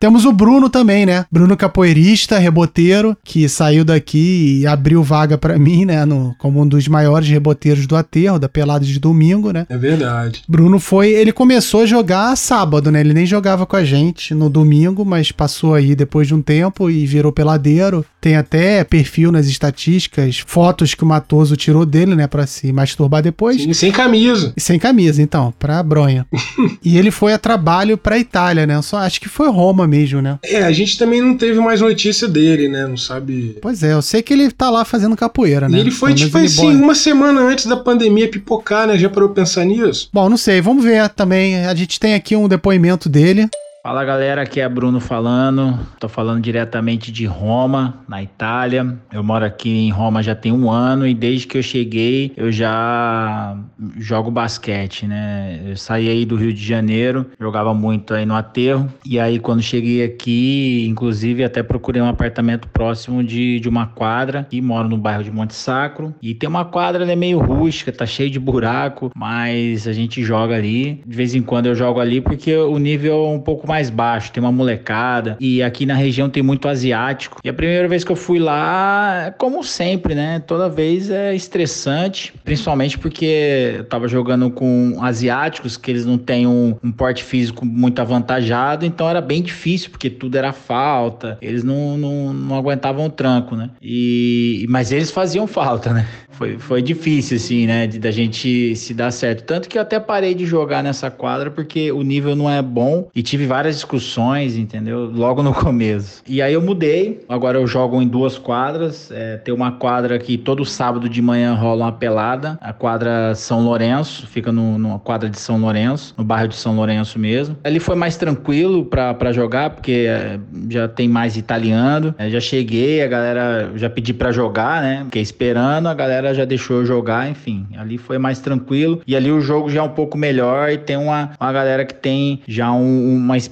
[0.00, 1.26] Temos o Bruno também, né?
[1.30, 6.06] Bruno capoeirista, reboteiro, que saiu daqui e abriu vaga para mim, né?
[6.06, 9.66] No, como um dos maiores reboteiros do aterro, da pelada de domingo, né?
[9.68, 10.42] É verdade.
[10.48, 11.10] Bruno foi.
[11.10, 13.00] Ele começou a jogar sábado, né?
[13.00, 16.88] Ele nem jogava com a gente no domingo, mas passou aí depois de um tempo
[16.88, 18.02] e virou peladeiro.
[18.22, 22.26] Tem até perfil nas estatísticas, fotos que o Matoso tirou dele, né?
[22.26, 23.62] Pra se masturbar depois.
[23.62, 24.54] Sim, sem camisa.
[24.56, 26.26] E sem camisa, então, pra bronha.
[26.82, 28.80] e ele foi a trabalho pra Itália, né?
[28.80, 30.38] Só acho que foi Roma mesmo, né?
[30.44, 32.86] É, a gente também não teve mais notícia dele, né?
[32.86, 33.58] Não sabe.
[33.60, 35.76] Pois é, eu sei que ele tá lá fazendo capoeira, né?
[35.76, 38.96] E ele foi, tipo assim, uma semana antes da pandemia pipocar, né?
[38.96, 40.08] Já parou pensar nisso?
[40.12, 41.66] Bom, não sei, vamos ver também.
[41.66, 43.48] A gente tem aqui um depoimento dele.
[43.82, 45.78] Fala galera, aqui é Bruno falando.
[45.98, 48.98] Tô falando diretamente de Roma, na Itália.
[49.10, 52.52] Eu moro aqui em Roma já tem um ano e desde que eu cheguei eu
[52.52, 53.56] já
[53.96, 55.62] jogo basquete, né?
[55.64, 58.86] Eu saí aí do Rio de Janeiro, jogava muito aí no aterro.
[59.02, 64.46] E aí quando cheguei aqui, inclusive até procurei um apartamento próximo de, de uma quadra
[64.52, 66.14] e moro no bairro de Monte Sacro.
[66.20, 70.22] E tem uma quadra, ela é meio rústica, tá cheio de buraco, mas a gente
[70.22, 71.02] joga ali.
[71.06, 74.32] De vez em quando eu jogo ali porque o nível é um pouco mais baixo,
[74.32, 75.36] tem uma molecada.
[75.40, 77.40] E aqui na região tem muito asiático.
[77.44, 80.42] E a primeira vez que eu fui lá, como sempre, né?
[80.44, 86.46] Toda vez é estressante, principalmente porque eu tava jogando com asiáticos, que eles não têm
[86.46, 91.62] um, um porte físico muito avantajado, então era bem difícil, porque tudo era falta, eles
[91.62, 93.70] não, não, não aguentavam o tranco, né?
[93.80, 96.06] E, mas eles faziam falta, né?
[96.40, 97.86] Foi, foi difícil, assim, né?
[97.86, 99.44] De, da gente se dar certo.
[99.44, 103.10] Tanto que eu até parei de jogar nessa quadra porque o nível não é bom
[103.14, 105.10] e tive várias várias discussões, entendeu?
[105.12, 106.22] Logo no começo.
[106.26, 109.10] E aí eu mudei, agora eu jogo em duas quadras.
[109.10, 112.58] É, tem uma quadra que todo sábado de manhã rola uma pelada.
[112.62, 116.74] A quadra São Lourenço, fica no, numa quadra de São Lourenço, no bairro de São
[116.74, 117.54] Lourenço mesmo.
[117.62, 120.40] Ali foi mais tranquilo para jogar, porque é,
[120.70, 122.14] já tem mais italiano.
[122.16, 125.02] É, já cheguei, a galera já pedi para jogar, né?
[125.04, 127.66] Fiquei esperando, a galera já deixou eu jogar, enfim.
[127.76, 129.02] Ali foi mais tranquilo.
[129.06, 131.94] E ali o jogo já é um pouco melhor e tem uma, uma galera que
[131.94, 133.49] tem já um, uma experiência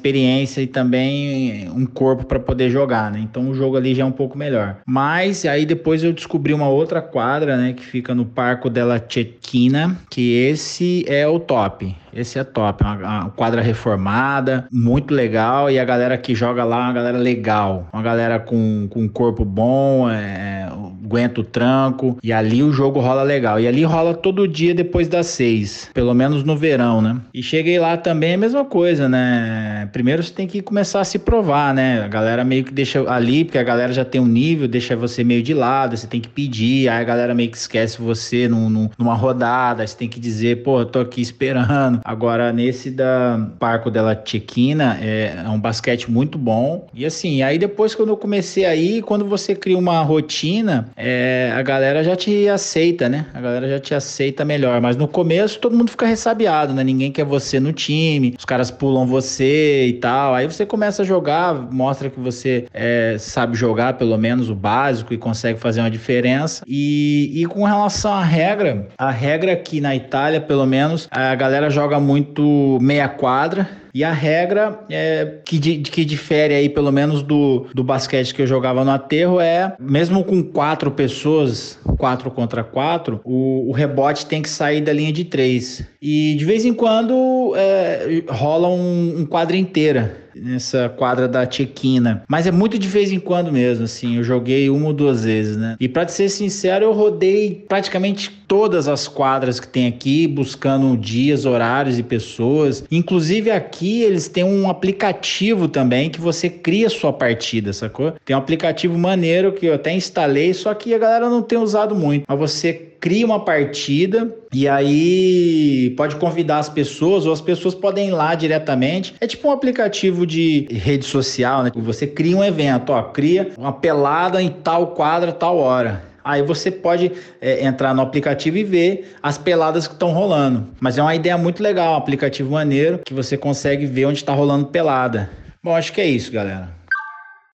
[0.63, 3.21] e também um corpo para poder jogar, né?
[3.23, 4.79] Então o jogo ali já é um pouco melhor.
[4.87, 9.99] Mas aí depois eu descobri uma outra quadra, né, que fica no Parco della Cecchina,
[10.11, 11.95] que esse é o top.
[12.19, 15.71] Esse é top, uma, uma, quadra reformada, muito legal.
[15.71, 17.89] E a galera que joga lá é uma galera legal.
[17.93, 20.69] Uma galera com, com um corpo bom, é,
[21.05, 22.19] aguenta o tranco.
[22.23, 23.61] E ali o jogo rola legal.
[23.61, 25.91] E ali rola todo dia depois das seis.
[25.95, 27.17] Pelo menos no verão, né?
[27.33, 29.89] E cheguei lá também a mesma coisa, né?
[29.93, 32.03] Primeiro você tem que começar a se provar, né?
[32.03, 35.23] A galera meio que deixa ali, porque a galera já tem um nível, deixa você
[35.23, 36.89] meio de lado, você tem que pedir.
[36.89, 39.87] Aí a galera meio que esquece você num, num, numa rodada.
[39.87, 42.01] Você tem que dizer, pô, eu tô aqui esperando.
[42.09, 46.87] Agora, nesse da Parco della Cecchina, é, é, um basquete muito bom.
[46.95, 51.61] E assim, aí depois quando eu comecei aí, quando você cria uma rotina, é, a
[51.61, 53.27] galera já te aceita, né?
[53.35, 54.81] A galera já te aceita melhor.
[54.81, 56.83] Mas no começo todo mundo fica ressabiado, né?
[56.83, 60.35] Ninguém quer você no time, os caras pulam você e tal.
[60.35, 65.13] Aí você começa a jogar, mostra que você é, sabe jogar pelo menos o básico
[65.13, 66.65] e consegue fazer uma diferença.
[66.67, 71.69] E, e com relação à regra, a regra aqui na Itália, pelo menos, a galera
[71.69, 73.69] joga joga muito meia quadra.
[73.93, 78.47] E a regra é, que, que difere aí, pelo menos, do, do basquete que eu
[78.47, 84.41] jogava no aterro é, mesmo com quatro pessoas, quatro contra quatro, o, o rebote tem
[84.41, 85.85] que sair da linha de três.
[86.01, 92.23] E de vez em quando é, rola um, um quadra inteira nessa quadra da Tchequina.
[92.29, 94.17] Mas é muito de vez em quando mesmo, assim.
[94.17, 95.77] Eu joguei uma ou duas vezes, né?
[95.81, 101.45] E te ser sincero, eu rodei praticamente todas as quadras que tem aqui, buscando dias,
[101.45, 102.83] horários e pessoas.
[102.91, 108.15] Inclusive aqui eles têm um aplicativo também que você cria sua partida, sacou?
[108.25, 111.95] Tem um aplicativo maneiro que eu até instalei, só que a galera não tem usado
[111.95, 112.25] muito.
[112.27, 118.09] Mas você cria uma partida e aí pode convidar as pessoas ou as pessoas podem
[118.09, 119.15] ir lá diretamente.
[119.21, 121.71] É tipo um aplicativo de rede social, né?
[121.77, 126.08] Você cria um evento, ó, cria uma pelada em tal quadra, tal hora.
[126.29, 127.11] Aí você pode
[127.41, 130.69] é, entrar no aplicativo e ver as peladas que estão rolando.
[130.79, 134.35] Mas é uma ideia muito legal, um aplicativo maneiro que você consegue ver onde está
[134.35, 135.31] rolando pelada.
[135.63, 136.78] Bom, acho que é isso, galera.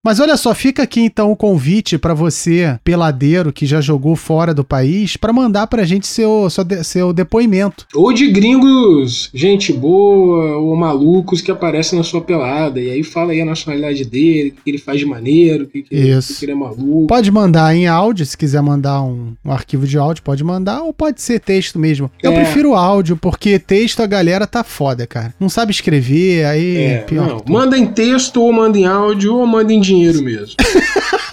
[0.04, 4.52] Mas olha só, fica aqui então o convite pra você, peladeiro que já jogou fora
[4.52, 7.86] do país, pra mandar pra gente seu, seu, de- seu depoimento.
[7.94, 12.78] Ou de gringos, gente boa, ou malucos que aparecem na sua pelada.
[12.78, 15.82] E aí fala aí a nacionalidade dele, o que ele faz de maneiro, o que,
[15.82, 16.38] que, Isso.
[16.38, 17.06] que ele é maluco.
[17.06, 20.92] Pode mandar em áudio, se quiser mandar um, um arquivo de áudio, pode mandar, ou
[20.92, 22.10] pode ser texto mesmo.
[22.22, 22.34] Eu É.
[22.34, 25.34] prefiro áudio, porque texto a galera tá foda, cara.
[25.40, 27.26] Não sabe escrever, aí É, pior.
[27.26, 30.54] não, manda em texto, ou manda em áudio, ou manda em dinheiro mesmo.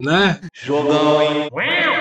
[0.00, 0.38] né?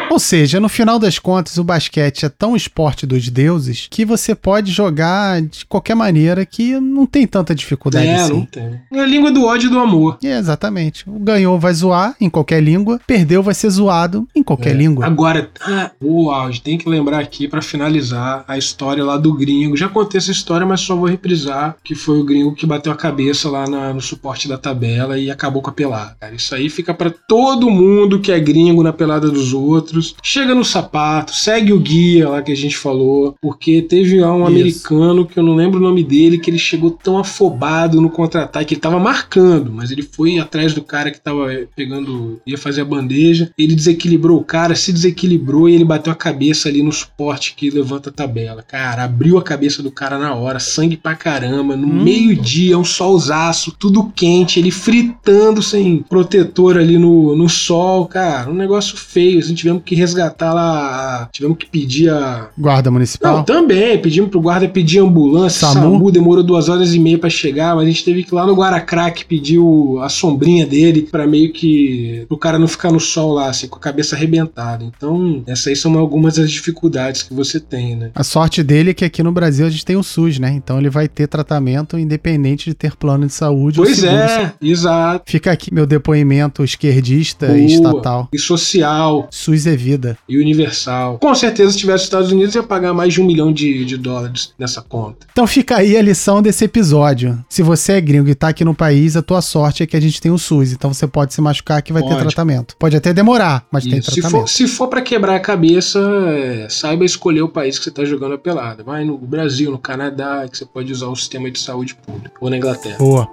[0.09, 4.33] Ou seja, no final das contas, o basquete é tão esporte dos deuses que você
[4.35, 8.33] pode jogar de qualquer maneira que não tem tanta dificuldade É, assim.
[8.33, 8.79] não tem.
[8.93, 10.17] É a língua do ódio e do amor.
[10.23, 11.09] É, exatamente.
[11.09, 14.77] O ganhou vai zoar em qualquer língua, perdeu vai ser zoado em qualquer É.
[14.77, 15.05] língua.
[15.05, 19.75] Agora, ah, o áudio, tem que lembrar aqui pra finalizar a história lá do gringo.
[19.75, 22.95] Já contei essa história, mas só vou reprisar que foi o gringo que bateu a
[22.95, 26.15] cabeça lá na- no suporte da tabela e acabou com a pelada.
[26.19, 27.86] Cara, isso aí fica pra todo mundo
[28.21, 30.15] que é gringo na pelada dos outros.
[30.23, 34.39] Chega no sapato, segue o guia lá que a gente falou, porque teve lá um
[34.39, 34.47] Isso.
[34.47, 38.73] americano que eu não lembro o nome dele, que ele chegou tão afobado no contra-ataque,
[38.73, 42.81] ele tava marcando, mas ele foi atrás do cara que tava eh, pegando, ia fazer
[42.81, 46.91] a bandeja, ele desequilibrou o cara, se desequilibrou e ele bateu a cabeça ali no
[46.91, 48.63] suporte que levanta a tabela.
[48.63, 52.03] Cara, abriu a cabeça do cara na hora, sangue pra caramba, no Hum.
[52.03, 57.76] meio-dia, um solzaço, tudo quente, ele fritando sem protetor ali no, no sol,
[58.09, 63.37] cara, um negócio feio, assim, tivemos que resgatar lá, tivemos que pedir a, Guarda municipal.
[63.37, 63.97] não, também.
[63.99, 65.67] Pedimos pro guarda pedir ambulância.
[65.67, 65.93] SAMU?
[65.95, 68.45] SAMU, demorou duas horas e meia pra chegar, mas a gente teve que ir lá
[68.45, 72.25] no Guaracraque pedir o- a sombrinha dele pra meio que.
[72.27, 74.83] pro cara não ficar no sol lá, assim, com a cabeça arrebentada.
[74.83, 78.11] Então, essas aí são algumas das dificuldades que você tem, né?
[78.15, 80.51] A sorte dele é que aqui no Brasil a gente tem o SUS, né?
[80.51, 85.23] Então ele vai ter tratamento independente de ter plano de saúde Pois é, exato.
[85.25, 87.57] Fica aqui meu depoimento esquerdista Boa.
[87.57, 88.27] e estatal.
[88.33, 90.17] E social SUS é vida.
[90.27, 91.17] e universal.
[91.19, 93.97] Com certeza, se tivesse nos Estados Unidos, ia pagar mais de um milhão de, de
[93.97, 95.27] dólares nessa conta.
[95.31, 97.43] Então fica aí a lição desse episódio.
[97.49, 99.99] Se você é gringo e tá aqui no país, a tua sorte é que a
[99.99, 100.71] gente tem o SUS.
[100.71, 102.21] Então você pode se machucar que vai ter Pode.
[102.21, 102.75] tratamento.
[102.77, 104.11] Pode até demorar, mas tem Isso.
[104.11, 104.47] Se tratamento.
[104.47, 108.05] for, se for para quebrar a cabeça, é, saiba escolher o país que você está
[108.05, 108.83] jogando a pelada.
[108.83, 112.35] Vai no Brasil, no Canadá, que você pode usar o sistema de saúde público.
[112.39, 112.97] Ou na Inglaterra.
[112.97, 113.27] Boa.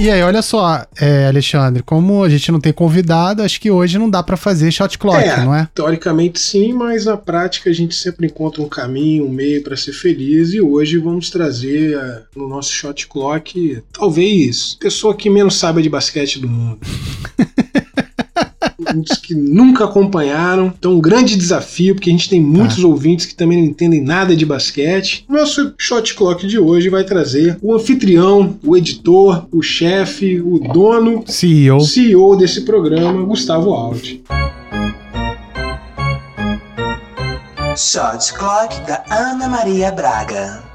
[0.00, 3.98] E aí, olha só, é, Alexandre, como a gente não tem convidado, acho que hoje
[3.98, 5.36] não dá pra fazer shot clock, É.
[5.44, 5.68] não é?
[5.74, 9.92] Teoricamente sim, mas na prática a gente sempre encontra um caminho, um meio para ser
[9.92, 10.52] feliz.
[10.54, 15.88] E hoje vamos trazer é, no nosso shot clock, talvez, pessoa que menos sabe de
[15.88, 16.78] basquete do mundo.
[18.94, 20.72] Muitos que nunca acompanharam.
[20.78, 24.34] Então, um grande desafio, porque a gente tem muitos ouvintes que também não entendem nada
[24.34, 25.24] de basquete.
[25.28, 31.24] Nosso shot clock de hoje vai trazer o anfitrião, o editor, o chefe, o dono,
[31.26, 31.78] CEO.
[31.78, 34.22] o CEO desse programa, Gustavo Aldi.
[37.76, 40.67] Shot Clock da Ana Maria Braga.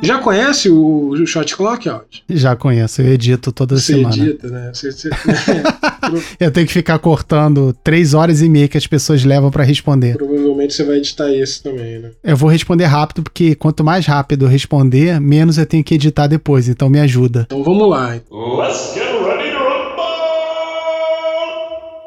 [0.00, 2.22] Já conhece o Shot Clock, Aldi?
[2.30, 4.14] Já conheço, eu edito toda Você semana.
[4.16, 4.70] edita, né?
[4.72, 5.10] Você, você-
[6.40, 10.16] Eu tenho que ficar cortando três horas e meia que as pessoas levam pra responder.
[10.16, 12.10] provavelmente você vai editar esse também, né?
[12.22, 16.26] Eu vou responder rápido, porque quanto mais rápido eu responder, menos eu tenho que editar
[16.28, 16.68] depois.
[16.68, 17.42] Então me ajuda.
[17.46, 18.16] Então vamos lá.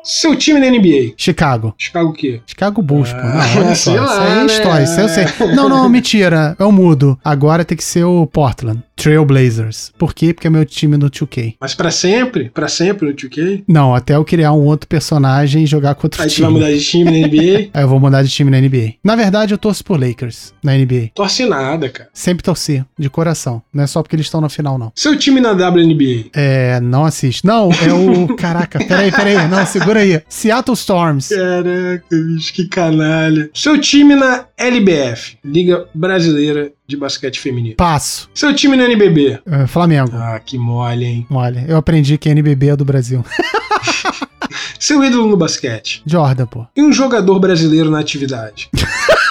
[0.04, 1.14] Seu time na NBA.
[1.16, 1.74] Chicago.
[1.78, 2.42] Chicago o quê?
[2.46, 3.20] Chicago Bulls, pô.
[3.20, 3.92] Não, Ah, olha só.
[3.92, 4.46] sei Isso lá, aí é né?
[4.48, 4.84] história.
[4.84, 5.26] Isso aí eu sei.
[5.56, 6.56] Não, não, mentira.
[6.58, 7.20] Eu mudo.
[7.24, 8.82] Agora tem que ser o Portland.
[9.02, 9.92] Trailblazers.
[9.98, 10.32] Por quê?
[10.32, 11.56] Porque é meu time no 2K.
[11.60, 12.50] Mas pra sempre?
[12.50, 13.64] Pra sempre no 2K?
[13.68, 16.46] Não, até eu criar um outro personagem e jogar com outro Aí tu time.
[16.46, 17.70] vai mudar de time na NBA?
[17.74, 18.94] Aí eu vou mudar de time na NBA.
[19.04, 21.10] Na verdade, eu torço por Lakers na NBA.
[21.16, 22.10] Torce nada, cara.
[22.14, 23.62] Sempre torci, de coração.
[23.74, 24.92] Não é só porque eles estão na final, não.
[24.96, 26.30] Seu time na WNBA?
[26.34, 27.44] É, não assiste.
[27.46, 28.28] Não, é o.
[28.38, 29.48] Caraca, peraí, peraí.
[29.48, 30.22] Não, segura aí.
[30.30, 31.30] Seattle Storms.
[31.30, 33.50] Caraca, bicho, que canalha.
[33.54, 37.76] Seu time na LBF, Liga Brasileira de Basquete Feminino.
[37.76, 38.30] Passo.
[38.34, 39.40] Seu time na NBB?
[39.46, 40.12] É, Flamengo.
[40.14, 41.28] Ah, que mole, hein?
[41.32, 43.26] Olha, eu aprendi que NBB é do Brasil.
[44.78, 46.02] Seu ídolo no basquete?
[46.06, 46.66] Jordan, pô.
[46.76, 48.70] E um jogador brasileiro na atividade?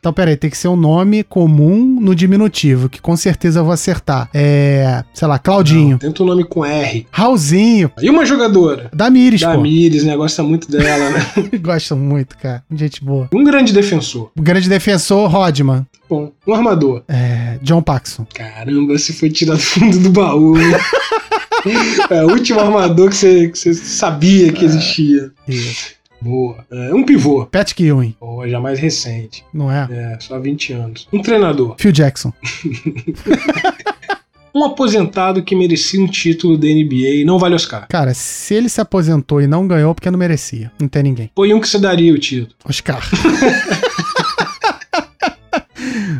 [0.00, 3.72] Então, peraí, tem que ser um nome comum no diminutivo, que com certeza eu vou
[3.74, 4.30] acertar.
[4.32, 5.04] É.
[5.12, 5.98] Sei lá, Claudinho.
[5.98, 7.06] Tenta um nome com R.
[7.10, 7.92] Raulzinho.
[8.00, 8.90] E uma jogadora?
[8.94, 9.48] Damires, pô.
[9.48, 10.16] Damires, né?
[10.16, 11.20] Gosta muito dela, né?
[11.60, 12.64] Gosto muito, cara.
[12.70, 13.28] Gente boa.
[13.30, 14.30] Um grande defensor.
[14.38, 15.86] O grande defensor, Rodman.
[16.08, 17.02] Bom, um armador.
[17.06, 17.58] É.
[17.60, 18.26] John Paxson.
[18.34, 20.54] Caramba, você foi tirado do fundo do baú?
[22.08, 25.30] É o último armador que você, que você sabia que existia.
[25.46, 25.99] Isso.
[26.20, 26.64] Boa.
[26.70, 27.46] É, um pivô.
[27.46, 29.44] Pat Ewing, Boa, já mais recente.
[29.52, 29.88] não é?
[29.90, 31.08] É, só 20 anos.
[31.12, 31.74] Um treinador.
[31.78, 32.32] Phil Jackson.
[34.52, 37.86] Um aposentado que merecia um título da NBA e não vale Oscar.
[37.88, 40.72] Cara, se ele se aposentou e não ganhou, porque não merecia.
[40.80, 41.30] Não tem ninguém.
[41.36, 42.52] Foi um que você daria o título.
[42.64, 43.00] Oscar.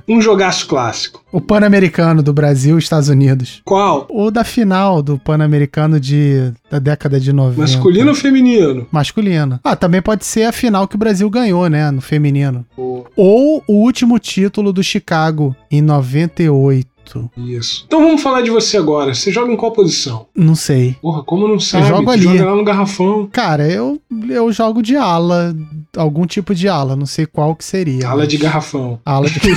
[0.09, 1.22] Um jogaço clássico.
[1.32, 3.62] o Pan-Americano do Brasil e Estados Unidos.
[3.64, 4.07] Qual?
[4.11, 7.61] O da final do Pan-Americano de, da década de 90.
[7.61, 8.86] Masculino ou feminino?
[8.90, 9.61] Masculino.
[9.62, 11.90] Ah, também pode ser a final que o Brasil ganhou, né?
[11.90, 12.64] No feminino.
[12.76, 13.05] Boa.
[13.16, 16.89] Ou o último título do Chicago, em 98.
[17.36, 17.84] Isso.
[17.86, 19.14] Então vamos falar de você agora.
[19.14, 20.26] Você joga em qual posição?
[20.34, 20.96] Não sei.
[21.00, 21.86] Porra, como não sabe?
[21.88, 22.22] jogo Tu ali.
[22.22, 23.28] Joga lá no garrafão.
[23.32, 25.54] Cara, eu, eu jogo de ala.
[25.96, 26.94] Algum tipo de ala.
[26.94, 28.06] Não sei qual que seria.
[28.06, 29.00] Ala mas- de garrafão.
[29.04, 29.40] Ala de.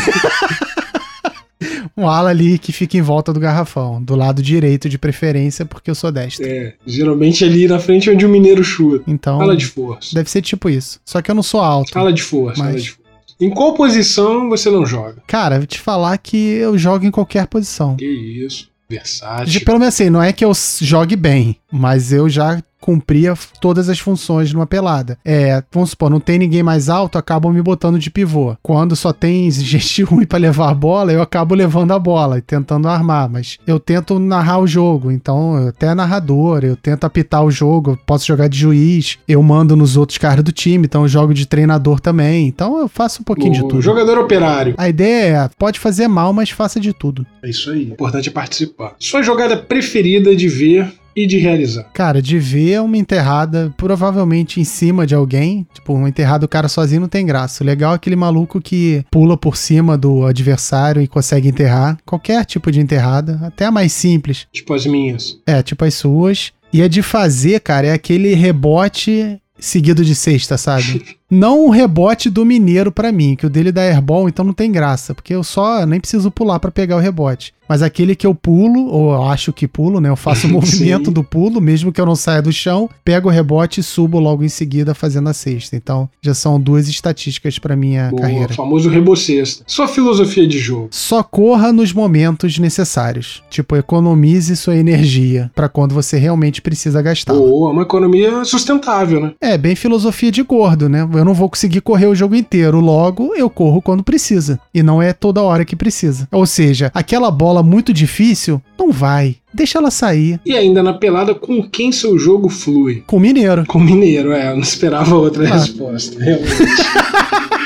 [1.95, 4.01] um ala ali que fica em volta do garrafão.
[4.01, 6.45] Do lado direito, de preferência, porque eu sou destro.
[6.45, 9.03] É, geralmente ali na frente é onde o mineiro chuta.
[9.07, 9.39] Então.
[9.41, 10.13] Ala de força.
[10.15, 10.99] Deve ser tipo isso.
[11.05, 11.97] Só que eu não sou alto.
[11.97, 13.02] Ala de força, Mas- ala de força.
[13.43, 15.21] Em qual posição você não joga?
[15.27, 17.97] Cara, eu vou te falar que eu jogo em qualquer posição.
[17.97, 18.71] Que isso.
[18.89, 19.47] Versátil.
[19.47, 23.87] De, pelo menos assim, não é que eu jogue bem, mas eu já cumpria todas
[23.87, 25.17] as funções numa pelada.
[25.23, 28.57] É, vamos supor, não tem ninguém mais alto, acabam me botando de pivô.
[28.61, 32.41] Quando só tem gente ruim pra levar a bola, eu acabo levando a bola e
[32.41, 37.41] tentando armar, mas eu tento narrar o jogo, então eu até narrador, eu tento apitar
[37.43, 41.03] o jogo, eu posso jogar de juiz, eu mando nos outros caras do time, então
[41.03, 42.47] eu jogo de treinador também.
[42.47, 43.81] Então eu faço um pouquinho de O tudo.
[43.81, 44.75] jogador operário.
[44.77, 47.25] A ideia é, pode fazer mal, mas faça de tudo.
[47.41, 47.85] É isso aí.
[47.85, 48.95] O importante é participar.
[48.99, 51.83] Sua jogada preferida de ver e de realizar.
[51.93, 55.65] Cara, de ver uma enterrada, provavelmente em cima de alguém.
[55.73, 57.63] Tipo, uma enterrada o cara sozinho não tem graça.
[57.63, 61.97] O legal é aquele maluco que pula por cima do adversário e consegue enterrar.
[62.05, 64.47] Qualquer tipo de enterrada, até a mais simples.
[64.51, 65.37] Tipo as minhas.
[65.45, 66.51] É, tipo as suas.
[66.71, 71.05] E a de fazer, cara, é aquele rebote seguido de cesta, sabe?
[71.29, 74.71] Não o rebote do mineiro pra mim, que o dele dá airball, então não tem
[74.71, 77.55] graça, porque eu só nem preciso pular pra pegar o rebote.
[77.73, 80.07] Mas aquele que eu pulo, ou eu acho que pulo, né?
[80.07, 83.31] Eu faço o movimento do pulo, mesmo que eu não saia do chão, pego o
[83.31, 85.75] rebote e subo logo em seguida fazendo a cesta.
[85.75, 88.53] Então, já são duas estatísticas pra minha O carreira.
[88.53, 89.63] famoso rebocesta.
[89.65, 90.89] Sua filosofia de jogo.
[90.91, 93.41] Só corra nos momentos necessários.
[93.49, 97.33] Tipo, economize sua energia pra quando você realmente precisa gastar.
[97.33, 99.31] Boa, uma economia sustentável, né?
[99.41, 101.09] É, bem filosofia de gordo, né?
[101.11, 104.59] Eu não vou conseguir correr o jogo inteiro, logo eu corro quando precisa.
[104.71, 106.27] E não é toda hora que precisa.
[106.31, 109.37] Ou seja, aquela bola muito difícil, não vai.
[109.53, 110.39] Deixa ela sair.
[110.45, 113.03] E ainda na pelada, com quem seu jogo flui?
[113.07, 113.65] Com o mineiro.
[113.67, 114.49] Com o Mineiro, é.
[114.49, 115.53] Eu não esperava outra Ah.
[115.57, 116.19] resposta.
[116.23, 116.49] Realmente.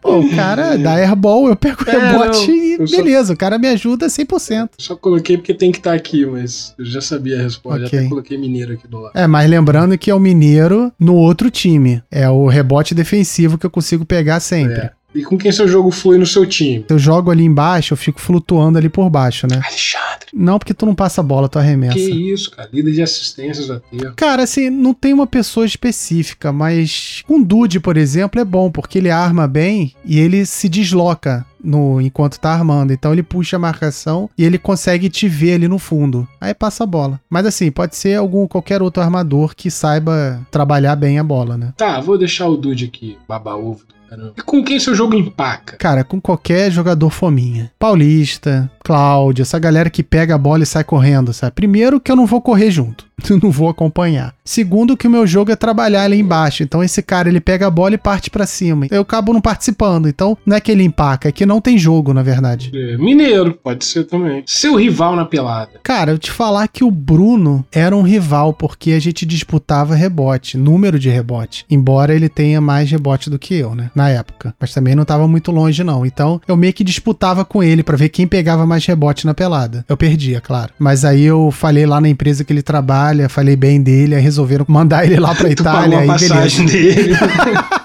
[0.00, 3.32] Pô, o cara dá airball, eu pego o É, rebote não, e eu só- beleza,
[3.32, 4.70] o cara me ajuda 100%.
[4.78, 7.80] Só coloquei porque tem que estar aqui, mas eu já sabia a resposta.
[7.84, 7.90] Ok.
[7.90, 9.12] Já até coloquei Mineiro aqui do lado.
[9.14, 12.02] É, mas lembrando que é o mineiro no outro time.
[12.10, 14.78] É o rebote defensivo que eu consigo pegar sempre.
[14.78, 14.90] É.
[15.14, 16.84] E com quem seu jogo flui no seu time?
[16.88, 19.60] Eu jogo ali embaixo, eu fico flutuando ali por baixo, né?
[19.64, 20.28] Alexandre.
[20.32, 21.94] Não porque tu não passa a bola, tu arremessa.
[21.94, 22.68] Que isso, cara.
[22.72, 24.12] Líder de assistências até.
[24.14, 28.98] Cara, assim, não tem uma pessoa específica, mas com Dude, por exemplo, é bom, porque
[28.98, 32.92] ele arma bem e ele se desloca no enquanto tá armando.
[32.92, 36.26] Então ele puxa a marcação e ele consegue te ver ali no fundo.
[36.40, 37.20] Aí passa a bola.
[37.28, 41.72] Mas assim, pode ser algum qualquer outro armador que saiba trabalhar bem a bola, né?
[41.76, 43.99] Tá, vou deixar o Dude aqui, baba ovo do
[44.36, 45.76] E com quem seu jogo empaca?
[45.76, 47.70] Cara, com qualquer jogador fominha.
[47.78, 51.52] Paulista, Cláudio, essa galera que pega a bola e sai correndo, sabe?
[51.52, 53.10] Primeiro que eu não vou correr junto.
[53.42, 54.34] Não vou acompanhar.
[54.44, 56.62] Segundo que o meu jogo é trabalhar ali embaixo.
[56.62, 58.86] Então esse cara, ele pega a bola e parte pra cima.
[58.90, 60.08] Eu acabo não participando.
[60.08, 62.70] Então não é que ele empaca, é que não tem jogo, na verdade.
[62.74, 64.42] É, Mineiro, pode ser também.
[64.46, 65.72] Seu rival na pelada.
[65.82, 70.56] Cara, eu te falar que o Bruno era um rival porque a gente disputava rebote,
[70.56, 71.64] número de rebote.
[71.70, 73.90] Embora ele tenha mais rebote do que eu, né?
[73.94, 74.54] Na época.
[74.58, 76.04] Mas também não tava muito longe, não.
[76.04, 79.84] Então eu meio que disputava com ele pra ver quem pegava mais rebote na pelada.
[79.88, 80.72] Eu perdia, claro.
[80.78, 84.64] Mas aí eu falei lá na empresa que ele trabalha, falei bem dele, aí resolveram
[84.68, 85.98] mandar ele lá pra Tu Itália.
[85.98, 86.94] pagou a passagem beleza.
[87.02, 87.14] dele.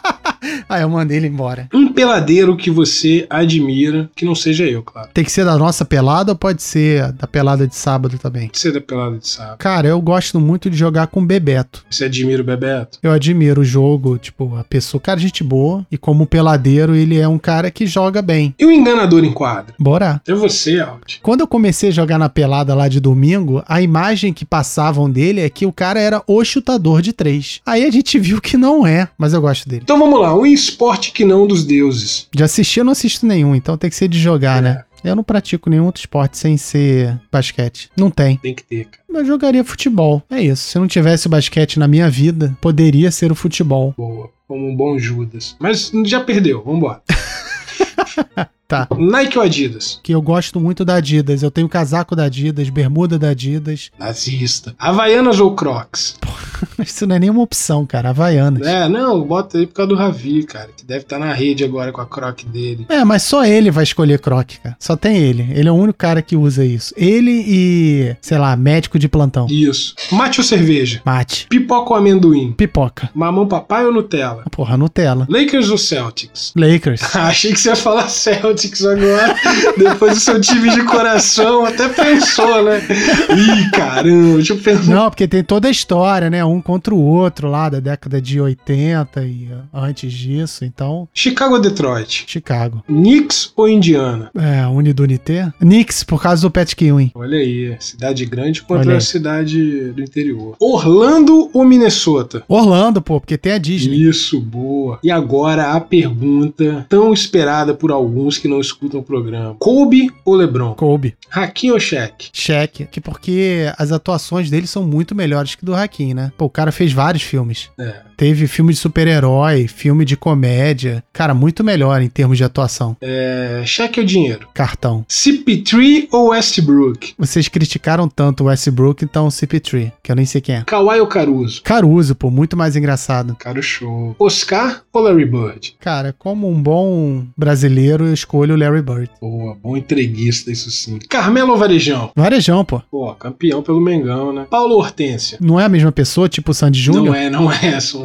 [0.70, 1.68] Aí eu mandei ele embora.
[1.74, 5.10] um peladeiro que você admira, que não seja eu, claro.
[5.14, 8.50] Tem que ser da nossa pelada ou pode ser da pelada de sábado também?
[8.52, 9.58] Você é da pelada de sábado.
[9.58, 11.86] Cara, eu gosto muito de jogar com o Bebeto.
[11.90, 13.00] Você admira o Bebeto?
[13.02, 15.86] Eu admiro o jogo, tipo, a pessoa, cara, gente boa.
[15.92, 18.54] E como peladeiro, ele é um cara que joga bem.
[18.60, 19.74] E o enganador em quadro?
[19.80, 20.22] Bora.
[20.28, 21.20] É você, Aldi.
[21.22, 25.42] Quando eu comecei a jogar na pelada lá de domingo, a imagem que passavam dele
[25.42, 27.62] é que o cara era o chutador de três.
[27.66, 29.82] Aí a gente viu que não é, mas eu gosto dele.
[29.84, 32.28] Então vamos lá, um esporte que não dos deuses.
[32.34, 34.62] De assistir eu não assisto nenhum, então tem que ser de jogar, É.
[34.62, 34.84] né?
[35.04, 37.92] Eu não pratico nenhum outro esporte sem ser basquete.
[37.96, 38.38] Não tem.
[38.38, 39.04] Tem que ter, cara.
[39.20, 40.24] Eu jogaria futebol.
[40.32, 40.68] É isso.
[40.70, 43.94] Se não tivesse o basquete na minha vida, poderia ser o futebol.
[43.96, 44.32] Boa.
[44.48, 45.56] Como um bom Judas.
[45.60, 47.02] Mas já perdeu, vambora.
[48.68, 48.88] Tá.
[48.98, 50.00] Nike ou Adidas?
[50.02, 51.44] Que eu gosto muito da Adidas.
[51.44, 53.92] Eu tenho casaco da Adidas, bermuda da Adidas.
[54.00, 54.74] Nazista.
[54.80, 56.18] Havaianas ou Crocs?
[56.80, 58.10] Isso não é nenhuma opção, cara.
[58.10, 58.66] Havaianas.
[58.66, 61.92] É, não, bota aí por causa do Ravi, cara, que deve estar na rede agora
[61.92, 62.88] com a Croc dele.
[62.90, 64.76] É, mas só ele vai escolher croque, cara.
[64.80, 65.48] Só tem ele.
[65.54, 66.94] Ele é o único cara que usa isso.
[66.98, 69.46] Ele e, sei lá, médico de plantão.
[69.48, 69.94] Isso.
[70.12, 71.02] Mate ou cerveja?
[71.06, 71.46] Mate.
[71.50, 72.52] Pipoca ou amendoim?
[72.54, 73.10] Pipoca.
[73.14, 74.44] Mamão papai ou Nutella?
[74.52, 75.28] Porra, Nutella.
[75.30, 76.52] Lakers ou Celtics?
[76.56, 77.02] Lakers.
[77.16, 78.55] Achei que você ia falar Celtics
[78.86, 79.36] agora,
[79.78, 82.82] depois do seu time de coração, até pensou, né?
[83.30, 84.94] Ih, caramba, deixa eu pensar.
[84.94, 86.44] Não, porque tem toda a história, né?
[86.44, 90.66] Um contra o outro lá da década de 80 e uh, antes disso.
[90.66, 92.26] Então, Chicago ou Detroit?
[92.28, 92.84] Chicago.
[92.88, 94.32] Knicks ou Indiana?
[94.36, 95.52] É, Unidunité.
[95.60, 97.12] Knicks, por causa do Pat Ewing.
[97.16, 100.56] Olha aí, cidade grande contra a cidade do interior.
[100.60, 102.44] Orlando ou Minnesota?
[102.48, 104.08] Orlando, pô, porque tem a Disney.
[104.08, 105.00] Isso, boa.
[105.04, 109.56] E agora a pergunta tão esperada por alguns que não escutam o programa.
[109.60, 110.74] Kobe ou LeBron?
[110.74, 111.16] Kobe.
[111.32, 112.30] Hakim ou Shaq?
[112.34, 112.86] Cheque.
[112.86, 116.32] Que porque as atuações dele são muito melhores que do Hakim, né?
[116.38, 117.70] Pô, o cara fez vários filmes.
[117.80, 118.02] É.
[118.18, 121.04] Teve filme de super-herói, filme de comédia.
[121.12, 122.96] Cara, muito melhor em termos de atuação.
[123.02, 124.48] É, Shaq ou dinheiro?
[124.54, 125.06] Cartão.
[125.10, 127.14] CP3 ou Westbrook?
[127.18, 130.64] Vocês criticaram tanto o Westbrook, então CP3, que eu nem sei quem é.
[130.64, 131.62] Kawhi ou Caruso?
[131.64, 133.36] Caruso, pô, muito mais engraçado.
[133.36, 134.16] Cara, show.
[134.18, 135.76] Oscar ou Larry Bird?
[135.80, 139.10] Cara, como um bom brasileiro, eu escolho o Larry Bird.
[139.20, 141.00] Boa, bom entreguista, isso sim.
[141.10, 142.12] Carmelo ou Varejão?
[142.16, 142.82] Varejão, pô.
[142.90, 144.46] Pô, campeão pelo Mengão, né?
[144.50, 145.38] Paulo Hortência?
[145.42, 147.06] Não é a mesma pessoa, tipo o Sandy Júnior?
[147.06, 147.80] Não é, não é.
[147.80, 148.05] São...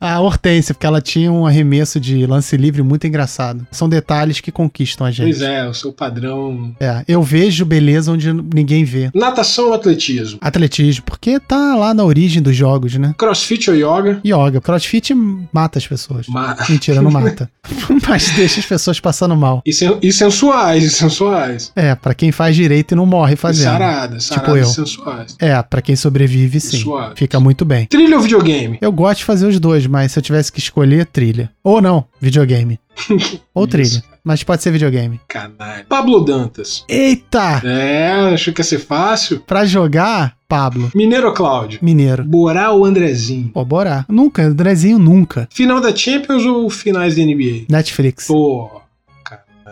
[0.00, 3.66] A Hortência, porque ela tinha um arremesso de lance livre muito engraçado.
[3.70, 5.26] São detalhes que conquistam a gente.
[5.26, 6.74] Pois é, o seu padrão.
[6.80, 9.10] É, eu vejo beleza onde ninguém vê.
[9.14, 10.38] Natação ou atletismo?
[10.40, 13.14] Atletismo, porque tá lá na origem dos jogos, né?
[13.18, 14.20] Crossfit ou yoga?
[14.24, 14.60] Yoga.
[14.60, 15.12] Crossfit
[15.52, 16.26] mata as pessoas.
[16.28, 17.50] Ma- Mentira, não mata.
[18.08, 19.62] Mas deixa as pessoas passando mal.
[19.66, 21.72] E, sen- e sensuais, e sensuais.
[21.76, 23.64] É, pra quem faz direito e não morre E fazendo.
[23.64, 24.64] saradas, Tipo eu.
[24.66, 25.36] sensuais.
[25.38, 26.82] É, pra quem sobrevive, sim.
[27.14, 27.86] Fica muito bem.
[27.86, 28.78] Trilha ou videogame?
[28.80, 31.50] Eu gosto de fazer os dois, mas se eu tivesse que escolher, trilha.
[31.64, 32.78] Ou não, videogame.
[33.54, 34.02] Ou trilha.
[34.22, 35.20] Mas pode ser videogame.
[35.26, 35.84] Canalha.
[35.88, 36.84] Pablo Dantas.
[36.88, 37.60] Eita!
[37.64, 39.40] É, achou que ia ser fácil?
[39.40, 40.90] Pra jogar, Pablo.
[40.94, 41.78] Mineiro ou Cláudio?
[41.82, 42.22] Mineiro.
[42.24, 43.48] Borá ou Andrezinho?
[43.48, 44.04] Pô, bora.
[44.08, 45.48] Nunca, Andrezinho nunca.
[45.52, 47.64] Final da Champions ou finais da NBA?
[47.68, 48.26] Netflix.
[48.26, 48.70] Pô,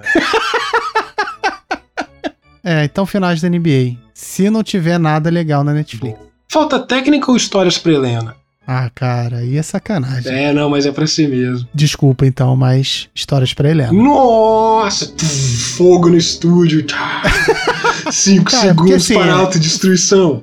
[2.65, 3.97] É, então finais da NBA.
[4.13, 6.19] Se não tiver nada legal na Netflix.
[6.51, 8.37] falta técnica ou histórias pra Helena?
[8.71, 10.31] Ah, cara, aí é sacanagem.
[10.31, 11.67] É, não, mas é pra si mesmo.
[11.75, 13.91] Desculpa então, mas histórias pra Helena.
[13.95, 15.11] Nossa!
[15.79, 16.85] Fogo no estúdio.
[18.13, 20.43] Cinco segundos assim, para é- autodestruição.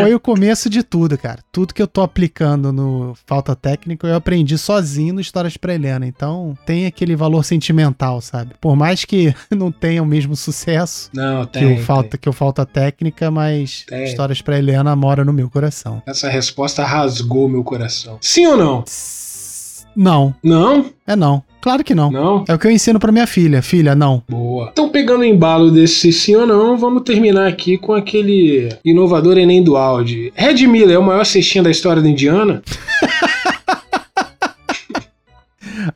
[0.00, 1.40] Foi o começo de tudo, cara.
[1.52, 6.06] Tudo que eu tô aplicando no Falta Técnica, eu aprendi sozinho no Histórias pra Helena.
[6.06, 8.52] Então, tem aquele valor sentimental, sabe?
[8.60, 12.32] Por mais que não tenha o mesmo sucesso Não, que, tem, o falta, que o
[12.32, 14.04] Falta Técnica, mas Tem.
[14.04, 16.00] Histórias pra Helena mora no meu coração.
[16.04, 16.12] tem.
[16.12, 16.84] Essa resposta
[17.18, 18.18] rasgou meu coração.
[18.20, 18.84] Sim ou não?
[19.96, 20.86] Não, Não?
[21.06, 21.42] é não.
[21.60, 22.08] Claro que não.
[22.10, 22.44] Não?
[22.46, 23.60] É o que eu ensino pra minha filha.
[23.60, 24.22] Filha, não.
[24.28, 24.68] Boa.
[24.72, 29.62] Então, pegando o embalo desse sim ou não, vamos terminar aqui com aquele inovador Enem
[29.62, 30.32] do Audi.
[30.36, 32.62] Red Miller é o maior cestinha da história da Indiana?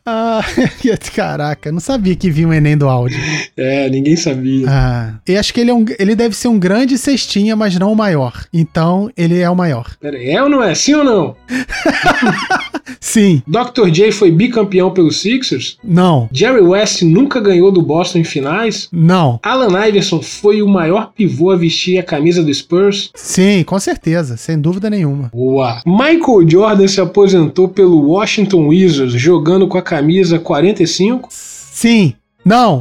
[0.05, 0.43] Ah,
[1.14, 3.19] caraca, não sabia que vinha o Enem do áudio.
[3.56, 4.66] É, ninguém sabia.
[4.69, 7.93] Ah, eu acho que ele, é um, ele deve ser um grande cestinha, mas não
[7.93, 8.44] o maior.
[8.52, 9.97] Então, ele é o maior.
[10.01, 10.74] Pera aí, é ou não é?
[10.74, 11.36] Sim ou não?
[13.01, 13.90] Sim, Dr.
[13.90, 15.77] J foi bicampeão pelos Sixers?
[15.82, 18.89] não, Jerry West nunca ganhou do Boston em finais?
[18.93, 19.39] não.
[19.43, 23.10] Alan Iverson foi o maior pivô a vestir a camisa do Spurs?
[23.14, 25.31] Sim, com certeza, sem dúvida nenhuma.
[25.32, 25.82] Boa.
[25.86, 31.28] Michael Jordan se aposentou pelo Washington Wizards jogando com a camisa 45?
[31.30, 32.14] Sim,
[32.44, 32.78] não,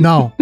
[0.00, 0.32] não.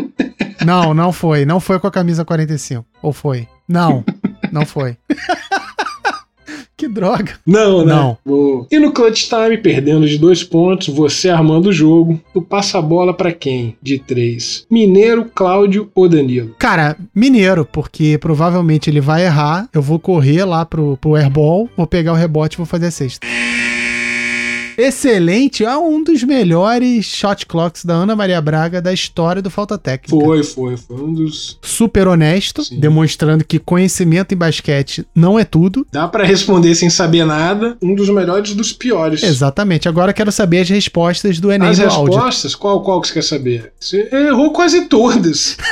[0.65, 1.45] Não, não foi.
[1.45, 2.85] Não foi com a camisa 45.
[3.03, 3.47] Ou foi?
[3.69, 4.05] Não,
[4.51, 4.97] não foi.
[6.77, 7.35] que droga.
[7.47, 7.95] Não, né?
[7.95, 8.19] Não.
[8.25, 8.67] Boa.
[8.71, 12.83] E no clutch time, perdendo de dois pontos, você armando o jogo, tu passa a
[12.83, 13.77] bola pra quem?
[13.83, 14.67] De três.
[14.71, 16.55] Mineiro, Cláudio ou Danilo?
[16.59, 19.69] Cara, mineiro, porque provavelmente ele vai errar.
[19.73, 22.91] Eu vou correr lá pro, pro airball, vou pegar o rebote e vou fazer a
[22.91, 23.27] cesta.
[24.77, 29.79] Excelente, é um dos melhores shot clocks da Ana Maria Braga da história do Falta
[29.79, 30.11] Técnica.
[30.25, 31.59] Foi, foi, foi um dos.
[31.63, 32.79] Super honesto, Sim.
[32.79, 35.87] demonstrando que conhecimento em basquete não é tudo.
[35.91, 39.23] Dá pra responder sem saber nada, um dos melhores dos piores.
[39.23, 39.89] Exatamente.
[39.89, 42.15] Agora quero saber as respostas do Enem As do áudio.
[42.15, 43.73] respostas, qual, qual que você quer saber?
[43.81, 45.57] Você errou quase todas.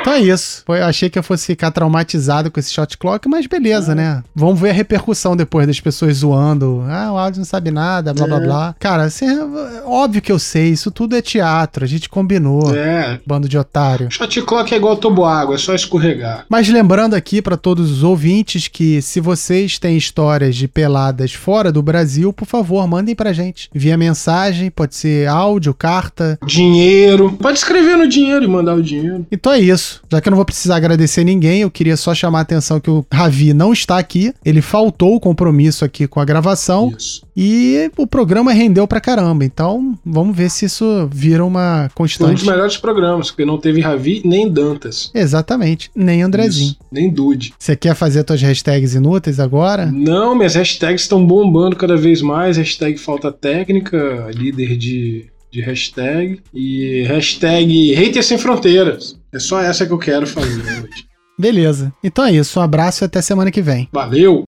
[0.00, 0.62] Então é isso.
[0.66, 4.22] Foi- eu achei que eu fosse ficar traumatizado com esse shot clock, mas beleza, né?
[4.34, 6.84] Vamos ver a repercussão depois das pessoas zoando.
[6.88, 8.40] Ah, o áudio não sabe nada, blá blá É.
[8.40, 8.74] blá.
[8.78, 12.74] Cara, assim, é óbvio que eu sei, isso tudo é teatro, a gente combinou.
[12.74, 13.20] É.
[13.26, 14.08] Bando de otário.
[14.10, 16.44] Shot clock é igual toboágua, é só escorregar.
[16.48, 21.70] Mas lembrando aqui para todos os ouvintes que se vocês têm histórias de peladas fora
[21.70, 23.68] do Brasil, por favor, mandem pra gente.
[23.74, 26.38] Via mensagem, pode ser áudio, carta.
[26.46, 27.32] Dinheiro.
[27.40, 29.26] Pode escrever no dinheiro mandar o dinheiro.
[29.30, 30.02] Então é isso.
[30.10, 32.90] Já que eu não vou precisar agradecer ninguém, eu queria só chamar a atenção que
[32.90, 34.32] o Ravi não está aqui.
[34.44, 37.26] Ele faltou o compromisso aqui com a gravação Isso.
[37.36, 39.44] e o programa rendeu pra caramba.
[39.44, 42.34] Então vamos ver se isso vira uma Foi um constante.
[42.34, 45.10] dos melhores programas, porque não teve Ravi nem Dantas.
[45.14, 45.90] Exatamente.
[45.94, 46.70] Nem Andrezinho.
[46.72, 46.78] Isso.
[46.90, 47.54] Nem Dude.
[47.58, 49.86] Você quer fazer suas hashtags inúteis agora?
[49.86, 52.56] Não, minhas hashtags estão bombando cada vez mais.
[52.56, 56.40] Hashtag falta técnica, líder de, de hashtag.
[56.52, 59.16] E hashtag hater sem fronteiras.
[59.32, 61.06] É só essa que eu quero fazer hoje.
[61.38, 61.92] Beleza.
[62.02, 62.58] Então é isso.
[62.58, 63.88] Um abraço e até semana que vem.
[63.92, 64.44] Valeu!